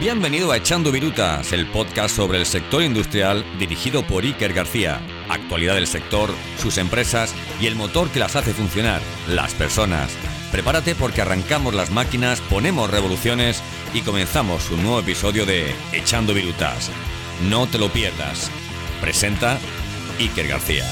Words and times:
Bienvenido 0.00 0.50
a 0.50 0.56
Echando 0.56 0.90
Virutas, 0.90 1.52
el 1.52 1.66
podcast 1.66 2.16
sobre 2.16 2.38
el 2.38 2.46
sector 2.46 2.82
industrial 2.82 3.44
dirigido 3.58 4.02
por 4.02 4.24
Iker 4.24 4.54
García. 4.54 4.98
Actualidad 5.28 5.74
del 5.74 5.86
sector, 5.86 6.30
sus 6.56 6.78
empresas 6.78 7.34
y 7.60 7.66
el 7.66 7.76
motor 7.76 8.08
que 8.08 8.18
las 8.18 8.34
hace 8.34 8.54
funcionar, 8.54 9.02
las 9.28 9.52
personas. 9.52 10.16
Prepárate 10.52 10.94
porque 10.94 11.20
arrancamos 11.20 11.74
las 11.74 11.90
máquinas, 11.90 12.40
ponemos 12.40 12.90
revoluciones 12.90 13.62
y 13.92 14.00
comenzamos 14.00 14.70
un 14.70 14.82
nuevo 14.84 15.00
episodio 15.00 15.44
de 15.44 15.66
Echando 15.92 16.32
Virutas. 16.32 16.90
No 17.50 17.66
te 17.66 17.76
lo 17.76 17.90
pierdas. 17.90 18.50
Presenta 19.02 19.58
Iker 20.18 20.48
García. 20.48 20.84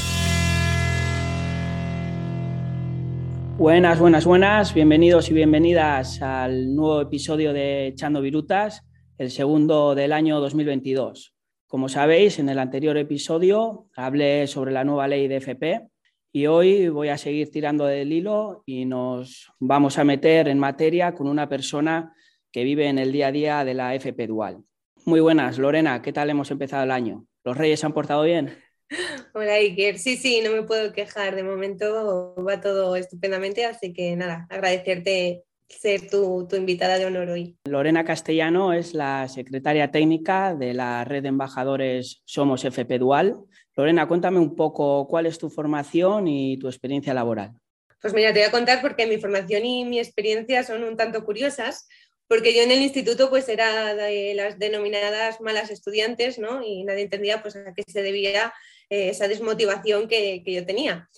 Buenas, 3.58 3.98
buenas, 3.98 4.24
buenas. 4.24 4.72
Bienvenidos 4.72 5.30
y 5.30 5.34
bienvenidas 5.34 6.22
al 6.22 6.76
nuevo 6.76 7.00
episodio 7.00 7.52
de 7.52 7.88
Echando 7.88 8.20
Virutas, 8.20 8.84
el 9.18 9.32
segundo 9.32 9.96
del 9.96 10.12
año 10.12 10.40
2022. 10.40 11.34
Como 11.66 11.88
sabéis, 11.88 12.38
en 12.38 12.48
el 12.48 12.60
anterior 12.60 12.96
episodio 12.96 13.88
hablé 13.96 14.46
sobre 14.46 14.70
la 14.70 14.84
nueva 14.84 15.08
ley 15.08 15.26
de 15.26 15.36
FP 15.38 15.88
y 16.32 16.46
hoy 16.46 16.88
voy 16.88 17.08
a 17.08 17.18
seguir 17.18 17.50
tirando 17.50 17.84
del 17.84 18.12
hilo 18.12 18.62
y 18.64 18.84
nos 18.84 19.50
vamos 19.58 19.98
a 19.98 20.04
meter 20.04 20.46
en 20.46 20.60
materia 20.60 21.14
con 21.14 21.26
una 21.26 21.48
persona 21.48 22.14
que 22.52 22.62
vive 22.62 22.86
en 22.86 22.98
el 22.98 23.10
día 23.10 23.26
a 23.26 23.32
día 23.32 23.64
de 23.64 23.74
la 23.74 23.92
FP 23.96 24.28
Dual. 24.28 24.62
Muy 25.04 25.18
buenas, 25.18 25.58
Lorena, 25.58 26.00
¿qué 26.00 26.12
tal 26.12 26.30
hemos 26.30 26.52
empezado 26.52 26.84
el 26.84 26.92
año? 26.92 27.26
¿Los 27.42 27.56
Reyes 27.56 27.80
se 27.80 27.86
han 27.86 27.94
portado 27.94 28.22
bien? 28.22 28.56
Hola 29.34 29.54
Iker, 29.54 29.98
sí, 29.98 30.16
sí, 30.16 30.40
no 30.44 30.52
me 30.52 30.62
puedo 30.62 30.92
quejar, 30.92 31.34
de 31.34 31.42
momento 31.42 32.36
va 32.36 32.60
todo 32.60 32.94
estupendamente, 32.94 33.64
así 33.64 33.92
que 33.92 34.14
nada, 34.14 34.46
agradecerte 34.48 35.42
ser 35.68 36.08
tu, 36.08 36.48
invitada 36.52 36.98
de 36.98 37.06
honor 37.06 37.30
hoy. 37.30 37.56
Lorena 37.64 38.04
Castellano 38.04 38.72
es 38.72 38.94
la 38.94 39.28
secretaria 39.28 39.90
técnica 39.90 40.54
de 40.54 40.74
la 40.74 41.04
red 41.04 41.22
de 41.22 41.28
embajadores 41.28 42.22
Somos 42.24 42.64
FP 42.64 42.98
Dual. 42.98 43.36
Lorena, 43.76 44.08
cuéntame 44.08 44.38
un 44.38 44.56
poco 44.56 45.06
cuál 45.06 45.26
es 45.26 45.38
tu 45.38 45.50
formación 45.50 46.26
y 46.26 46.58
tu 46.58 46.68
experiencia 46.68 47.14
laboral. 47.14 47.52
Pues 48.00 48.14
mira, 48.14 48.32
te 48.32 48.40
voy 48.40 48.48
a 48.48 48.52
contar 48.52 48.80
porque 48.80 49.06
mi 49.06 49.18
formación 49.18 49.64
y 49.64 49.84
mi 49.84 49.98
experiencia 49.98 50.62
son 50.62 50.84
un 50.84 50.96
tanto 50.96 51.24
curiosas, 51.24 51.88
porque 52.28 52.54
yo 52.54 52.62
en 52.62 52.70
el 52.70 52.82
instituto 52.82 53.28
pues 53.30 53.48
era 53.48 53.94
de 53.94 54.34
las 54.34 54.58
denominadas 54.58 55.40
malas 55.40 55.70
estudiantes, 55.70 56.38
¿no? 56.38 56.62
Y 56.62 56.84
nadie 56.84 57.02
entendía 57.02 57.42
pues 57.42 57.56
a 57.56 57.74
qué 57.74 57.82
se 57.86 58.02
debía 58.02 58.52
eh, 58.90 59.10
esa 59.10 59.28
desmotivación 59.28 60.08
que, 60.08 60.42
yo 60.46 60.64
tenía. 60.64 61.08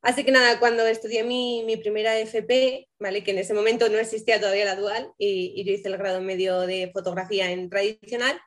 Así 0.00 0.24
que 0.24 0.30
nada, 0.30 0.60
cuando 0.60 0.86
estudié 0.86 1.24
mi, 1.24 1.76
primera 1.82 2.18
FP, 2.18 2.88
¿vale? 2.98 3.24
que 3.24 3.32
en 3.32 3.38
ese 3.38 3.54
momento 3.54 3.88
no 3.88 3.98
existía 3.98 4.40
todavía 4.40 4.64
la 4.64 4.76
dual 4.76 5.12
y, 5.18 5.64
yo 5.64 5.72
hice 5.72 5.88
el 5.88 5.96
grado 5.96 6.20
medio 6.20 6.60
de 6.60 6.90
fotografía 6.92 7.50
en 7.50 7.68
tradicional, 7.68 8.40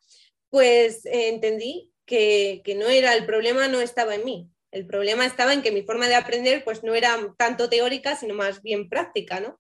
pues 0.50 1.06
eh, 1.06 1.30
entendí 1.30 1.92
que, 2.06 2.62
que, 2.64 2.76
no 2.76 2.88
era 2.88 3.14
el 3.16 3.26
problema, 3.26 3.68
no 3.68 3.82
estaba 3.82 4.16
en 4.16 4.26
mí. 4.26 4.50
El 4.72 4.88
problema 4.88 5.26
estaba 5.26 5.54
en 5.54 5.62
que 5.62 5.72
mi 5.72 5.84
forma 5.84 6.08
de 6.08 6.16
aprender 6.16 6.64
pues 6.64 6.84
no 6.84 6.96
era 6.96 7.18
tanto 7.38 7.70
teórica, 7.70 8.16
sino 8.16 8.34
más 8.34 8.62
bien 8.62 8.90
práctica, 8.90 9.42
¿no? 9.42 9.60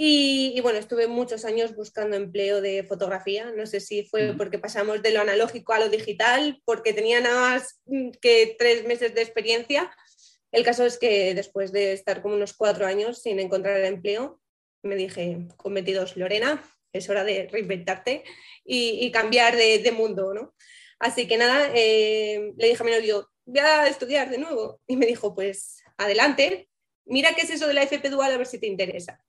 Y, 0.00 0.60
bueno, 0.60 0.78
estuve 0.78 1.08
muchos 1.08 1.44
años 1.44 1.74
buscando 1.74 2.14
empleo 2.14 2.60
de 2.60 2.84
fotografía. 2.84 3.50
No 3.56 3.66
sé 3.66 3.80
si 3.80 4.04
fue 4.04 4.32
porque 4.38 4.60
pasamos 4.60 5.02
de 5.02 5.10
lo 5.10 5.20
analógico 5.20 5.72
a 5.72 5.80
lo 5.80 5.88
digital, 5.88 6.62
porque 6.64 6.92
tenía 6.92 7.20
nada 7.20 7.40
más 7.40 7.80
mm, 7.86 8.10
que 8.22 8.54
tres 8.56 8.86
meses 8.86 9.12
de 9.12 9.22
experiencia. 9.22 9.90
El 10.50 10.64
caso 10.64 10.84
es 10.84 10.98
que 10.98 11.34
después 11.34 11.72
de 11.72 11.92
estar 11.92 12.22
como 12.22 12.34
unos 12.34 12.54
cuatro 12.54 12.86
años 12.86 13.20
sin 13.22 13.38
encontrar 13.38 13.80
empleo, 13.84 14.40
me 14.82 14.96
dije, 14.96 15.48
con 15.56 15.74
22, 15.74 16.16
Lorena, 16.16 16.62
es 16.92 17.08
hora 17.10 17.24
de 17.24 17.48
reinventarte 17.50 18.24
y, 18.64 19.10
cambiar 19.10 19.56
de, 19.56 19.92
mundo, 19.92 20.32
¿no? 20.34 20.54
Así 20.98 21.28
que 21.28 21.36
nada, 21.36 21.70
eh, 21.74 22.52
le 22.56 22.68
dije 22.68 22.82
a 22.82 22.86
mi 22.86 22.92
novio, 22.92 23.30
voy 23.44 23.60
a 23.60 23.86
estudiar 23.86 24.30
de 24.30 24.38
nuevo. 24.38 24.80
Y 24.86 24.96
me 24.96 25.06
dijo, 25.06 25.34
pues 25.34 25.82
adelante, 25.96 26.68
mira 27.04 27.34
qué 27.34 27.42
es 27.42 27.50
eso 27.50 27.66
de 27.66 27.74
la 27.74 27.82
FP 27.82 28.08
Dual, 28.10 28.32
a 28.32 28.38
ver 28.38 28.46
si 28.46 28.58
te 28.58 28.66
interesa. 28.66 29.22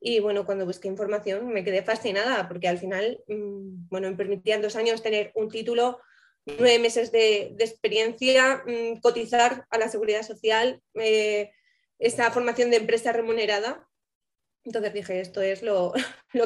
Y 0.00 0.18
bueno, 0.18 0.44
cuando 0.44 0.66
busqué 0.66 0.88
información 0.88 1.46
me 1.48 1.62
quedé 1.62 1.82
fascinada 1.82 2.48
porque 2.48 2.66
al 2.66 2.78
final, 2.78 3.22
mm, 3.28 3.88
bueno, 3.88 4.10
me 4.10 4.16
permitían 4.16 4.60
dos 4.60 4.74
años 4.74 5.02
tener 5.02 5.30
un 5.34 5.48
título, 5.48 6.00
nueve 6.46 6.78
meses 6.78 7.12
de, 7.12 7.54
experiencia, 7.58 8.62
mm, 8.66 9.00
cotizar 9.00 9.66
a 9.70 9.78
la 9.78 9.88
seguridad 9.88 10.22
social, 10.22 10.80
eh, 10.94 11.50
esta 11.98 12.30
formación 12.30 12.70
de 12.70 12.78
empresa 12.78 13.12
remunerada. 13.12 13.88
Entonces 14.64 14.92
dije, 14.92 15.20
esto 15.20 15.40
es 15.42 15.62
lo, 15.62 15.92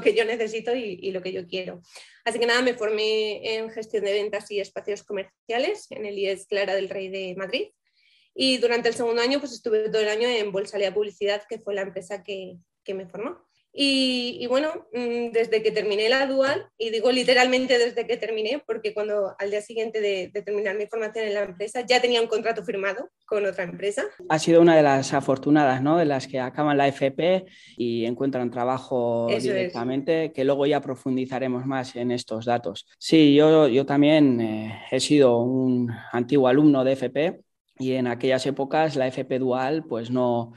que 0.03 0.15
yo 0.15 0.25
necesito 0.25 0.75
y, 0.75 0.99
y, 1.01 1.13
lo 1.13 1.23
que 1.23 1.33
yo 1.33 1.47
quiero. 1.47 1.83
Así 2.25 2.39
que 2.39 2.47
nada, 2.47 2.63
me 2.63 2.75
formé 2.75 3.57
en 3.57 3.71
gestión 3.71 4.05
de 4.05 4.13
ventas 4.13 4.51
y 4.51 4.61
espacios 4.61 5.03
comerciales 5.03 5.87
en 5.91 6.07
el 6.07 6.19
IES 6.19 6.47
Clara 6.47 6.75
del 6.75 6.89
Rey 6.89 7.09
de 7.09 7.35
Madrid. 7.37 7.71
Y 8.35 8.59
durante 8.59 8.89
el 8.89 8.95
segundo 8.95 9.23
año, 9.23 9.41
pues 9.41 9.53
estuve 9.53 9.89
todo 9.89 10.03
el 10.03 10.09
año 10.09 10.29
en 10.29 10.53
Bolsalia 10.53 10.93
Publicidad, 10.93 11.43
que 11.49 11.59
fue 11.59 11.75
la 11.75 11.83
empresa 11.83 12.23
que, 12.23 12.59
que 12.85 12.93
me 12.93 13.07
formó. 13.07 13.47
Y, 13.79 14.47
bueno, 14.47 14.69
mm, 14.95 15.33
desde 15.33 15.63
que 15.63 15.71
terminé 15.71 16.09
la 16.09 16.27
dual, 16.27 16.67
y 16.79 16.89
digo 16.89 17.13
literalmente 17.13 17.79
desde 17.79 18.07
que 18.07 18.17
terminé, 18.17 18.63
porque 18.67 18.95
cuando 18.95 19.35
al 19.39 19.51
día 19.51 19.61
siguiente 19.61 20.01
de, 20.01 20.31
terminar 20.43 20.77
mi 20.77 20.87
formación 20.87 21.27
en 21.27 21.35
la 21.35 21.43
empresa 21.43 21.83
ya 21.87 22.01
tenía 22.01 22.23
un 22.23 22.27
contrato 22.27 22.65
firmado 22.65 23.11
con 23.27 23.45
otra 23.45 23.65
empresa. 23.65 24.05
Ha 24.31 24.39
sido 24.39 24.63
una 24.63 24.77
de 24.77 24.83
las 24.83 25.13
afortunadas, 25.13 25.83
¿no? 25.83 25.99
De 25.99 26.07
las 26.07 26.27
que 26.27 26.41
acaban 26.41 26.79
la 26.79 26.89
FP 26.89 27.45
y 27.77 28.07
encuentran 28.07 28.51
trabajo 28.51 29.27
directamente, 29.29 30.33
que 30.33 30.45
luego 30.45 30.65
ya 30.65 30.81
profundizaremos 30.81 31.67
más 31.67 31.97
en 31.97 32.13
estos 32.13 32.47
datos. 32.47 32.87
Sí, 32.97 33.35
yo, 33.35 33.69
yo 33.69 33.85
también 33.85 34.41
eh, 34.41 34.81
he 34.91 35.01
sido 35.01 35.43
un 35.43 35.93
antiguo 36.13 36.49
alumno 36.49 36.83
de 36.83 36.93
FP 36.93 37.41
y 37.79 37.93
en 37.93 38.07
aquellas 38.07 38.47
épocas 38.47 38.97
la 38.97 39.07
FP 39.07 39.39
dual 39.39 39.85
pues 39.85 40.11
no 40.11 40.55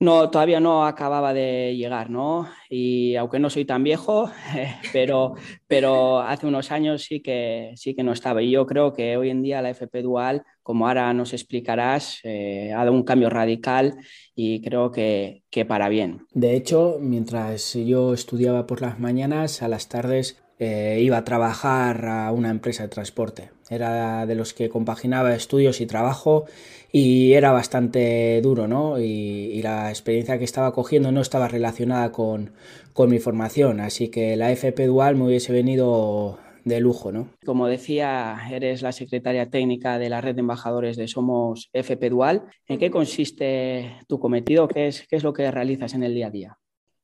no, 0.00 0.30
todavía 0.30 0.60
no 0.60 0.86
acababa 0.86 1.34
de 1.34 1.74
llegar, 1.76 2.08
¿no? 2.08 2.48
Y 2.70 3.16
aunque 3.16 3.38
no 3.38 3.50
soy 3.50 3.64
tan 3.64 3.82
viejo, 3.82 4.30
pero, 4.92 5.34
pero 5.66 6.20
hace 6.20 6.46
unos 6.46 6.70
años 6.70 7.02
sí 7.02 7.20
que, 7.20 7.72
sí 7.76 7.94
que 7.94 8.04
no 8.04 8.12
estaba. 8.12 8.42
Y 8.42 8.50
yo 8.50 8.66
creo 8.66 8.92
que 8.92 9.16
hoy 9.16 9.30
en 9.30 9.42
día 9.42 9.62
la 9.62 9.70
FP 9.70 10.02
Dual, 10.02 10.44
como 10.62 10.86
ahora 10.86 11.12
nos 11.14 11.32
explicarás, 11.32 12.20
eh, 12.22 12.72
ha 12.72 12.78
dado 12.78 12.92
un 12.92 13.02
cambio 13.02 13.28
radical 13.28 13.96
y 14.34 14.62
creo 14.62 14.92
que, 14.92 15.42
que 15.50 15.64
para 15.64 15.88
bien. 15.88 16.26
De 16.32 16.54
hecho, 16.54 16.98
mientras 17.00 17.74
yo 17.74 18.14
estudiaba 18.14 18.66
por 18.66 18.80
las 18.80 19.00
mañanas, 19.00 19.62
a 19.62 19.68
las 19.68 19.88
tardes 19.88 20.40
eh, 20.60 20.98
iba 21.02 21.18
a 21.18 21.24
trabajar 21.24 22.06
a 22.06 22.32
una 22.32 22.50
empresa 22.50 22.82
de 22.82 22.88
transporte. 22.88 23.50
Era 23.70 24.26
de 24.26 24.34
los 24.34 24.54
que 24.54 24.68
compaginaba 24.68 25.34
estudios 25.34 25.80
y 25.80 25.86
trabajo 25.86 26.46
y 26.92 27.32
era 27.34 27.52
bastante 27.52 28.40
duro, 28.42 28.66
¿no? 28.66 28.98
Y, 28.98 29.60
la 29.62 29.90
experiencia 29.90 30.38
que 30.38 30.44
estaba 30.44 30.72
cogiendo 30.72 31.10
no 31.10 31.20
estaba 31.20 31.48
relacionada 31.48 32.12
con, 32.12 32.52
con, 32.92 33.10
mi 33.10 33.18
formación, 33.18 33.80
así 33.80 34.08
que 34.08 34.36
la 34.36 34.52
FP 34.52 34.86
Dual 34.86 35.16
me 35.16 35.24
hubiese 35.24 35.52
venido 35.52 36.38
de 36.64 36.80
lujo, 36.80 37.10
¿no? 37.10 37.28
Como 37.44 37.66
decía, 37.66 38.38
eres 38.50 38.82
la 38.82 38.92
secretaria 38.92 39.50
técnica 39.50 39.98
de 39.98 40.08
la 40.08 40.20
red 40.20 40.36
de 40.36 40.40
embajadores 40.40 40.96
de 40.96 41.08
Somos 41.08 41.70
FP 41.72 42.10
Dual. 42.10 42.44
¿En 42.66 42.78
qué 42.78 42.90
consiste 42.90 43.96
tu 44.06 44.20
cometido? 44.20 44.68
¿Qué 44.68 44.86
es, 44.86 45.06
qué 45.08 45.16
es 45.16 45.24
lo 45.24 45.32
que 45.32 45.50
realizas 45.50 45.94
en 45.94 46.04
el 46.04 46.14
día 46.14 46.28
a 46.28 46.30
día? 46.30 46.58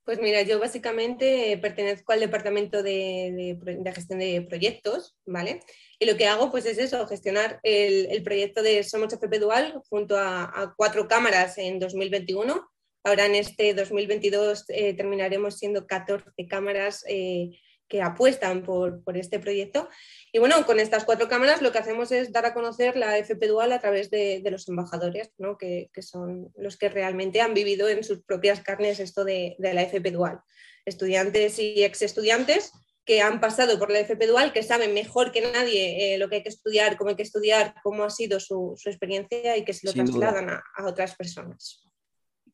Pues 0.04 0.20
mira, 0.20 0.42
yo 0.42 0.60
básicamente 0.60 1.56
pertenezco 1.62 2.12
al 2.12 2.20
departamento 2.20 2.82
de, 2.82 3.56
gestión 3.94 4.18
de 4.18 4.42
proyectos, 4.42 5.16
¿vale? 5.24 5.60
Y 5.98 6.04
lo 6.04 6.16
que 6.18 6.26
hago 6.26 6.50
pues 6.50 6.66
es 6.66 6.76
eso, 6.76 7.06
gestionar 7.06 7.58
el, 7.62 8.22
proyecto 8.22 8.62
de 8.62 8.82
Somos 8.82 9.14
FP 9.14 9.38
Dual 9.38 9.80
junto 9.88 10.18
a, 10.18 10.74
cuatro 10.76 11.08
cámaras 11.08 11.56
en 11.56 11.78
2021. 11.78 12.68
Ahora 13.02 13.24
en 13.24 13.34
este 13.34 13.72
2022 13.72 14.66
eh, 14.68 14.92
terminaremos 14.94 15.58
siendo 15.58 15.86
14 15.86 16.30
cámaras 16.48 17.04
eh, 17.08 17.58
que 17.88 18.02
apuestan 18.02 18.62
por, 18.62 19.02
este 19.14 19.38
proyecto. 19.38 19.88
Y 20.32 20.38
bueno, 20.38 20.64
con 20.66 20.80
estas 20.80 21.04
cuatro 21.04 21.28
cámaras 21.28 21.62
lo 21.62 21.72
que 21.72 21.78
hacemos 21.78 22.12
es 22.12 22.32
dar 22.32 22.46
a 22.46 22.54
conocer 22.54 22.96
la 22.96 23.18
FP 23.18 23.46
Dual 23.46 23.72
a 23.72 23.80
través 23.80 24.10
de, 24.10 24.42
los 24.50 24.68
embajadores, 24.68 25.30
¿no? 25.38 25.56
que, 25.58 25.90
son 26.00 26.52
los 26.56 26.76
que 26.76 26.88
realmente 26.88 27.40
han 27.40 27.54
vivido 27.54 27.88
en 27.88 28.04
sus 28.04 28.22
propias 28.22 28.60
carnes 28.60 29.00
esto 29.00 29.24
de, 29.24 29.56
la 29.58 29.82
FP 29.82 30.10
Dual. 30.10 30.40
Estudiantes 30.84 31.58
y 31.58 31.84
ex 31.84 32.02
estudiantes 32.02 32.72
que 33.06 33.20
han 33.20 33.38
pasado 33.38 33.78
por 33.78 33.90
la 33.90 34.00
FP 34.00 34.26
Dual, 34.26 34.52
que 34.52 34.62
saben 34.62 34.94
mejor 34.94 35.30
que 35.30 35.42
nadie 35.42 36.14
eh, 36.14 36.18
lo 36.18 36.30
que 36.30 36.36
hay 36.36 36.42
que 36.42 36.48
estudiar, 36.48 36.96
cómo 36.96 37.10
hay 37.10 37.16
que 37.16 37.22
estudiar, 37.22 37.74
cómo 37.82 38.04
ha 38.04 38.10
sido 38.10 38.40
su, 38.40 38.74
experiencia 38.86 39.58
y 39.58 39.64
que 39.64 39.74
se 39.74 39.86
lo 39.86 39.92
trasladan 39.92 40.48
a 40.48 40.86
otras 40.86 41.14
personas. 41.14 41.84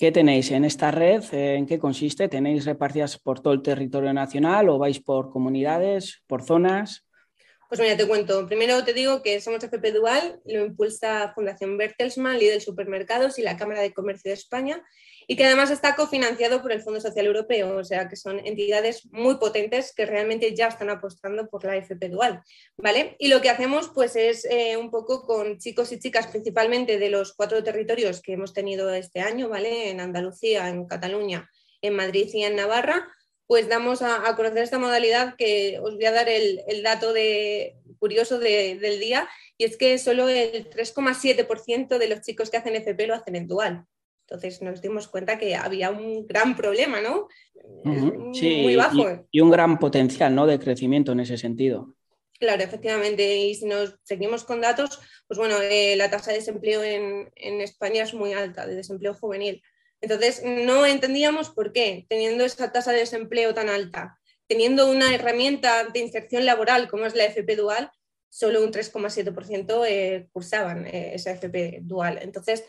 ¿Qué 0.00 0.11
tenéis 0.12 0.50
en 0.50 0.64
esta 0.64 0.91
red? 0.91 1.23
¿En 1.32 1.67
qué 1.67 1.79
consiste? 1.79 2.26
¿Tenéis 2.26 2.64
repartidas 2.64 3.19
por 3.19 3.41
todo 3.41 3.52
el 3.52 3.61
territorio 3.61 4.14
nacional 4.14 4.70
o 4.70 4.79
vais 4.79 4.99
por 4.99 5.29
comunidades, 5.29 6.23
por 6.26 6.43
zonas? 6.43 7.06
Pues 7.69 7.82
mira, 7.82 7.99
te 7.99 8.08
cuento. 8.08 8.47
Primero 8.47 8.82
te 8.82 8.94
digo 8.94 9.20
que 9.20 9.43
somos 9.43 9.62
FP 9.62 9.93
Dual, 9.93 10.41
lo 10.47 10.64
impulsa 10.64 11.32
Fundación 11.35 11.76
Bertelsmann, 11.76 12.38
de 12.38 12.61
supermercados 12.61 13.38
y 13.38 13.43
la 13.43 13.58
Cámara 13.58 13.82
de 13.82 13.93
Comercio 13.93 14.31
de 14.31 14.37
España. 14.37 14.82
Y 15.27 15.37
que 15.37 15.45
además 15.45 15.71
está 15.71 15.97
cofinanciado 15.97 16.63
por 16.63 16.73
el 16.73 16.83
Fondo 16.83 17.01
Social 17.01 17.27
Europeo, 17.27 17.77
o 17.77 17.85
sea 17.85 18.09
que 18.09 18.17
son 18.17 18.39
entidades 18.45 19.07
muy 19.13 19.37
potentes 19.37 19.93
que 19.95 20.07
realmente 20.07 20.55
ya 20.55 20.69
están 20.69 20.91
apostando 20.91 21.49
por 21.49 21.65
la 21.65 21.77
FP 21.77 22.09
dual, 22.09 22.43
¿vale? 22.77 23.17
Y 23.19 23.29
lo 23.29 23.41
que 23.41 23.51
hacemos 23.51 23.91
pues 23.95 24.17
es 24.17 24.45
eh, 24.45 24.77
un 24.77 24.91
poco 24.91 25.27
con 25.27 25.59
chicos 25.59 25.93
y 25.93 25.99
chicas 25.99 26.27
principalmente 26.27 26.99
de 26.99 27.11
los 27.11 27.33
cuatro 27.35 27.63
territorios 27.63 28.21
que 28.23 28.33
hemos 28.33 28.53
tenido 28.53 28.93
este 28.93 29.21
año, 29.21 29.49
¿vale? 29.49 29.91
En 29.91 30.01
Andalucía, 30.01 30.69
en 30.69 30.87
Cataluña, 30.87 31.49
en 31.83 31.95
Madrid 31.95 32.29
y 32.33 32.45
en 32.45 32.57
Navarra, 32.57 33.09
pues 33.51 33.69
damos 33.69 34.01
a, 34.01 34.37
conocer 34.37 34.63
esta 34.63 34.79
modalidad 34.79 35.35
que 35.35 35.81
os 35.83 35.97
voy 35.97 36.05
a 36.05 36.13
dar 36.13 36.29
el, 36.29 36.63
dato 36.85 37.13
de, 37.13 37.75
curioso 37.99 38.39
del 38.39 39.01
día, 39.01 39.29
y 39.59 39.65
es 39.65 39.77
que 39.77 39.99
solo 39.99 40.29
el 40.29 40.71
3,7% 40.71 41.99
de 41.99 42.09
los 42.09 42.21
chicos 42.21 42.49
que 42.49 42.59
hacen 42.59 42.77
FP 42.77 43.09
lo 43.09 43.15
hacen 43.15 43.35
en 43.35 43.49
dual. 43.49 43.87
Entonces 44.31 44.62
nos 44.62 44.81
dimos 44.81 45.09
cuenta 45.09 45.38
que 45.38 45.56
había 45.56 45.91
un 45.91 46.25
gran 46.25 46.56
problema, 46.56 47.00
¿no? 47.00 47.27
sí, 48.32 48.62
muy 48.62 48.77
bajo. 48.77 49.27
Y, 49.32 49.41
un 49.41 49.50
gran 49.50 49.79
potencial, 49.81 50.32
¿no? 50.32 50.47
De 50.47 50.61
crecimiento 50.61 51.11
en 51.11 51.21
ese 51.21 51.37
sentido. 51.37 51.97
Claro, 52.38 52.62
efectivamente. 52.62 53.38
Y 53.38 53.56
si 53.56 53.67
nos 53.67 53.99
seguimos 54.05 54.44
con 54.44 54.61
datos, 54.61 55.00
pues 55.27 55.37
bueno, 55.37 55.56
eh, 55.61 55.97
la 55.97 56.11
tasa 56.11 56.31
de 56.31 56.38
desempleo 56.38 56.85
en, 56.85 57.29
España 57.61 58.05
es 58.05 58.15
muy 58.15 58.32
alta, 58.32 58.67
de 58.67 58.77
desempleo 58.77 59.15
juvenil. 59.15 59.62
Entonces, 60.00 60.43
no 60.44 60.87
entendíamos 60.87 61.50
por 61.50 61.73
qué, 61.73 62.06
teniendo 62.09 62.44
esa 62.44 62.71
tasa 62.71 62.93
de 62.93 63.00
desempleo 63.00 63.53
tan 63.53 63.69
alta, 63.69 64.17
teniendo 64.47 64.88
una 64.88 65.12
herramienta 65.12 65.85
de 65.93 65.99
inserción 65.99 66.47
laboral 66.47 66.88
como 66.88 67.05
es 67.05 67.17
la 67.17 67.25
FP 67.25 67.56
Dual, 67.56 67.91
solo 68.29 68.62
un 68.62 68.71
3,7% 68.71 69.85
eh, 69.88 70.29
cursaban 70.33 70.87
eh, 70.87 71.15
esa 71.15 71.33
FP 71.33 71.81
Dual. 71.83 72.21
Entonces, 72.23 72.65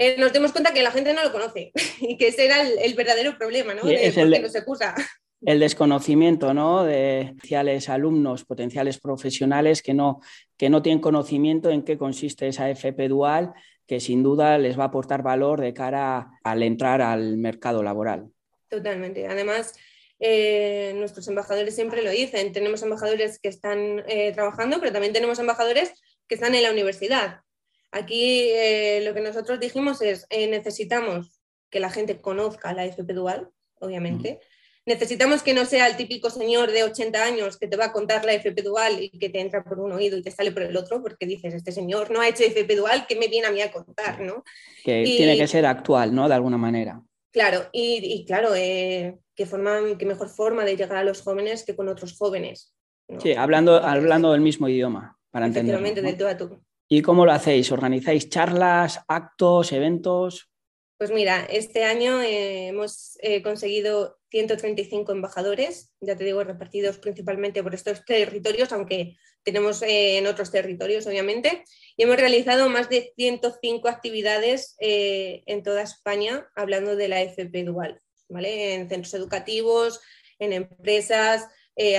eh, 0.00 0.16
nos 0.16 0.32
dimos 0.32 0.52
cuenta 0.52 0.72
que 0.72 0.82
la 0.82 0.92
gente 0.92 1.12
no 1.12 1.24
lo 1.24 1.32
conoce 1.32 1.72
y 2.00 2.16
que 2.16 2.28
ese 2.28 2.46
era 2.46 2.62
el, 2.62 2.94
verdadero 2.94 3.36
problema, 3.36 3.74
¿no? 3.74 3.82
De 3.82 4.06
el, 4.06 4.42
no 4.42 4.48
se 4.48 4.64
cursa. 4.64 4.94
El 5.40 5.60
desconocimiento 5.60 6.52
¿no? 6.52 6.82
de 6.82 7.26
potenciales 7.28 7.88
alumnos, 7.88 8.44
potenciales 8.44 8.98
profesionales 8.98 9.82
que 9.82 9.94
no, 9.94 10.20
que 10.56 10.68
no 10.68 10.82
tienen 10.82 11.00
conocimiento 11.00 11.70
en 11.70 11.84
qué 11.84 11.96
consiste 11.96 12.48
esa 12.48 12.68
FP 12.68 13.06
dual, 13.06 13.52
que 13.86 14.00
sin 14.00 14.24
duda 14.24 14.58
les 14.58 14.76
va 14.76 14.82
a 14.82 14.86
aportar 14.88 15.22
valor 15.22 15.60
de 15.60 15.72
cara 15.72 16.28
al 16.42 16.64
entrar 16.64 17.02
al 17.02 17.36
mercado 17.36 17.84
laboral. 17.84 18.26
Totalmente. 18.68 19.28
Además, 19.28 19.74
eh, 20.18 20.92
nuestros 20.96 21.28
embajadores 21.28 21.72
siempre 21.76 22.02
lo 22.02 22.10
dicen. 22.10 22.52
Tenemos 22.52 22.82
embajadores 22.82 23.38
que 23.38 23.48
están 23.48 24.02
eh, 24.08 24.32
trabajando, 24.32 24.80
pero 24.80 24.90
también 24.90 25.12
tenemos 25.12 25.38
embajadores 25.38 25.92
que 26.26 26.34
están 26.34 26.56
en 26.56 26.64
la 26.64 26.72
universidad. 26.72 27.42
Aquí 27.90 28.50
eh, 28.50 29.02
lo 29.04 29.14
que 29.14 29.20
nosotros 29.20 29.60
dijimos 29.60 30.02
es, 30.02 30.26
eh, 30.30 30.48
necesitamos 30.48 31.40
que 31.70 31.80
la 31.80 31.90
gente 31.90 32.20
conozca 32.20 32.72
la 32.72 32.84
FP 32.84 33.12
Dual, 33.12 33.48
obviamente. 33.80 34.40
Necesitamos 34.84 35.42
que 35.42 35.52
no 35.52 35.66
sea 35.66 35.86
el 35.86 35.96
típico 35.96 36.30
señor 36.30 36.72
de 36.72 36.82
80 36.82 37.22
años 37.22 37.58
que 37.58 37.66
te 37.66 37.76
va 37.76 37.86
a 37.86 37.92
contar 37.92 38.24
la 38.24 38.32
FP 38.32 38.62
Dual 38.62 39.02
y 39.02 39.10
que 39.18 39.28
te 39.28 39.40
entra 39.40 39.62
por 39.62 39.80
un 39.80 39.92
oído 39.92 40.16
y 40.16 40.22
te 40.22 40.30
sale 40.30 40.50
por 40.50 40.62
el 40.62 40.76
otro, 40.76 41.02
porque 41.02 41.26
dices, 41.26 41.52
este 41.52 41.72
señor 41.72 42.10
no 42.10 42.22
ha 42.22 42.28
hecho 42.28 42.44
FP 42.44 42.74
Dual, 42.74 43.06
¿qué 43.06 43.16
me 43.16 43.28
viene 43.28 43.46
a 43.46 43.50
mí 43.50 43.60
a 43.60 43.70
contar? 43.70 44.20
¿no? 44.20 44.44
Que 44.84 45.04
tiene 45.04 45.36
que 45.36 45.46
ser 45.46 45.66
actual, 45.66 46.14
¿no? 46.14 46.26
De 46.26 46.34
alguna 46.34 46.56
manera. 46.56 47.02
Claro, 47.30 47.68
y, 47.72 48.24
claro, 48.26 48.54
eh, 48.54 49.18
¿qué, 49.34 49.44
forma, 49.44 49.80
qué 49.98 50.06
mejor 50.06 50.30
forma 50.30 50.64
de 50.64 50.76
llegar 50.76 50.96
a 50.96 51.04
los 51.04 51.20
jóvenes 51.20 51.64
que 51.64 51.76
con 51.76 51.88
otros 51.88 52.16
jóvenes. 52.16 52.74
Sí, 53.22 53.34
hablando, 53.34 53.76
hablando 53.76 54.32
del 54.32 54.40
mismo 54.40 54.68
idioma, 54.68 55.18
para 55.30 55.46
entender. 55.46 55.74
Efectivamente, 55.74 56.02
del 56.02 56.16
tú 56.16 56.26
a 56.26 56.36
tú. 56.36 56.62
¿Y 56.90 57.02
cómo 57.02 57.26
lo 57.26 57.32
hacéis? 57.32 57.70
¿Organizáis 57.70 58.30
charlas, 58.30 59.00
actos, 59.08 59.72
eventos? 59.72 60.48
Pues 60.96 61.12
mira, 61.12 61.44
este 61.44 61.84
año 61.84 62.22
eh, 62.22 62.68
hemos 62.68 63.18
eh, 63.20 63.42
conseguido 63.42 64.18
135 64.30 65.12
embajadores, 65.12 65.92
ya 66.00 66.16
te 66.16 66.24
digo, 66.24 66.42
repartidos 66.42 66.98
principalmente 66.98 67.62
por 67.62 67.74
estos 67.74 68.04
territorios, 68.06 68.72
aunque 68.72 69.16
tenemos 69.44 69.82
eh, 69.82 70.16
en 70.16 70.26
otros 70.26 70.50
territorios, 70.50 71.06
obviamente, 71.06 71.62
y 71.96 72.04
hemos 72.04 72.16
realizado 72.16 72.70
más 72.70 72.88
de 72.88 73.12
105 73.16 73.86
actividades 73.88 74.74
en 74.80 75.62
toda 75.62 75.82
España 75.82 76.48
hablando 76.56 76.96
de 76.96 77.08
la 77.08 77.20
FP 77.22 77.64
Dual, 77.64 78.00
¿vale? 78.28 78.74
En 78.74 78.88
centros 78.88 79.14
educativos, 79.14 80.00
en 80.38 80.52
empresas, 80.52 81.46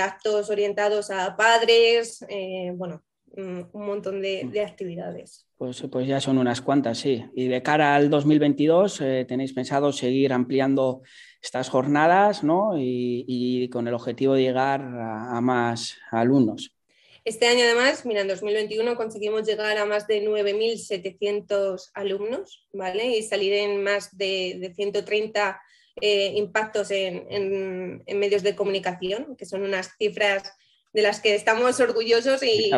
actos 0.00 0.50
orientados 0.50 1.10
a 1.10 1.36
padres, 1.36 2.24
bueno, 2.74 3.02
un 3.36 3.68
montón 3.72 4.20
de, 4.22 4.44
mm. 4.44 4.58
actividades. 4.66 5.46
Pues, 5.56 5.82
pues, 5.90 6.06
ya 6.06 6.20
son 6.20 6.38
unas 6.38 6.60
cuantas, 6.60 6.98
sí. 6.98 7.24
Y 7.34 7.48
de 7.48 7.62
cara 7.62 7.94
al 7.94 8.10
2022, 8.10 9.00
eh, 9.00 9.24
¿tenéis 9.28 9.52
pensado 9.52 9.92
seguir 9.92 10.32
ampliando 10.32 11.02
estas 11.42 11.68
jornadas 11.68 12.42
¿no? 12.42 12.72
y, 12.76 13.68
con 13.70 13.86
el 13.88 13.94
objetivo 13.94 14.34
de 14.34 14.42
llegar 14.42 14.80
a, 14.80 15.40
más 15.40 15.96
alumnos? 16.10 16.74
Este 17.24 17.46
año, 17.46 17.64
además, 17.64 18.06
mira, 18.06 18.22
en 18.22 18.28
2021 18.28 18.96
conseguimos 18.96 19.46
llegar 19.46 19.76
a 19.76 19.84
más 19.84 20.06
de 20.06 20.26
9.700 20.26 21.90
alumnos, 21.94 22.66
¿vale? 22.72 23.18
Y 23.18 23.22
salir 23.22 23.52
en 23.52 23.82
más 23.82 24.16
de, 24.16 24.72
130 24.74 25.60
eh, 26.00 26.32
impactos 26.36 26.90
en, 26.90 27.26
en, 28.06 28.18
medios 28.18 28.42
de 28.42 28.56
comunicación, 28.56 29.36
que 29.36 29.44
son 29.44 29.62
unas 29.62 29.90
cifras 29.98 30.54
de 30.92 31.02
las 31.02 31.20
que 31.20 31.34
estamos 31.34 31.78
orgullosos 31.80 32.42
y, 32.42 32.70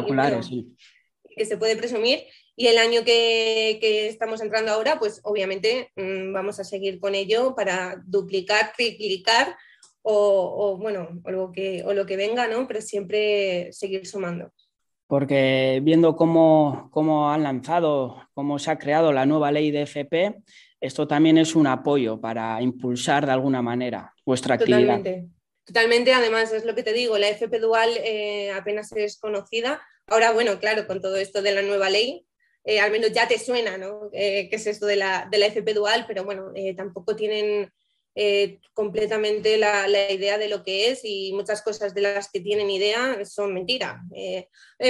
que 1.36 1.44
se 1.44 1.56
puede 1.56 1.76
presumir. 1.76 2.20
Y 2.54 2.66
el 2.66 2.78
año 2.78 3.04
que, 3.04 3.78
estamos 4.08 4.40
entrando 4.42 4.72
ahora, 4.72 4.98
pues 4.98 5.20
obviamente 5.24 5.90
mm, 5.96 6.32
vamos 6.32 6.60
a 6.60 6.64
seguir 6.64 7.00
con 7.00 7.14
ello 7.14 7.54
para 7.54 8.02
duplicar, 8.04 8.72
triplicar 8.76 9.56
o, 10.02 10.76
bueno, 10.78 11.20
o 11.24 11.30
lo, 11.30 11.52
que, 11.52 11.82
o 11.84 11.94
lo 11.94 12.04
que 12.04 12.16
venga, 12.16 12.48
¿no? 12.48 12.66
Pero 12.66 12.80
siempre 12.80 13.72
seguir 13.72 14.06
sumando. 14.06 14.50
Porque 15.06 15.80
viendo 15.82 16.16
cómo, 16.16 16.88
cómo 16.90 17.30
han 17.30 17.42
lanzado, 17.42 18.28
cómo 18.34 18.58
se 18.58 18.70
ha 18.70 18.78
creado 18.78 19.12
la 19.12 19.26
nueva 19.26 19.52
ley 19.52 19.70
de 19.70 19.82
FP, 19.82 20.42
esto 20.80 21.06
también 21.06 21.38
es 21.38 21.54
un 21.54 21.66
apoyo 21.66 22.20
para 22.20 22.60
impulsar 22.60 23.26
de 23.26 23.32
alguna 23.32 23.62
manera 23.62 24.12
vuestra 24.26 24.56
actividad. 24.56 25.00
Totalmente. 25.64 26.12
Además 26.12 26.52
es 26.52 26.64
lo 26.64 26.74
que 26.74 26.82
te 26.82 26.92
digo, 26.92 27.18
la 27.18 27.28
FP 27.28 27.58
dual 27.58 27.90
eh, 27.98 28.50
apenas 28.52 28.92
es 28.92 29.18
conocida. 29.18 29.82
Ahora, 30.06 30.32
bueno, 30.32 30.58
claro, 30.58 30.86
con 30.86 31.00
todo 31.00 31.16
esto 31.16 31.42
de 31.42 31.52
la 31.52 31.62
nueva 31.62 31.88
ley, 31.88 32.26
eh, 32.64 32.80
al 32.80 32.90
menos 32.90 33.12
ya 33.12 33.28
te 33.28 33.38
suena, 33.38 33.78
¿no? 33.78 34.10
Eh, 34.12 34.48
¿Qué 34.48 34.56
es 34.56 34.66
esto 34.66 34.86
de 34.86 34.96
la, 34.96 35.28
de 35.30 35.38
la 35.38 35.46
FP 35.46 35.74
dual? 35.74 36.04
Pero 36.06 36.24
bueno, 36.24 36.52
tampoco 36.76 37.16
tienen 37.16 37.72
completamente 38.74 39.56
la, 39.56 39.88
la, 39.88 40.12
idea 40.12 40.36
de 40.36 40.48
lo 40.48 40.62
que 40.62 40.90
es 40.90 41.00
y 41.02 41.32
muchas 41.32 41.62
cosas 41.62 41.94
de 41.94 42.02
las 42.02 42.30
que 42.30 42.40
tienen 42.40 42.68
idea 42.68 43.24
son 43.24 43.54
mentira. 43.54 44.02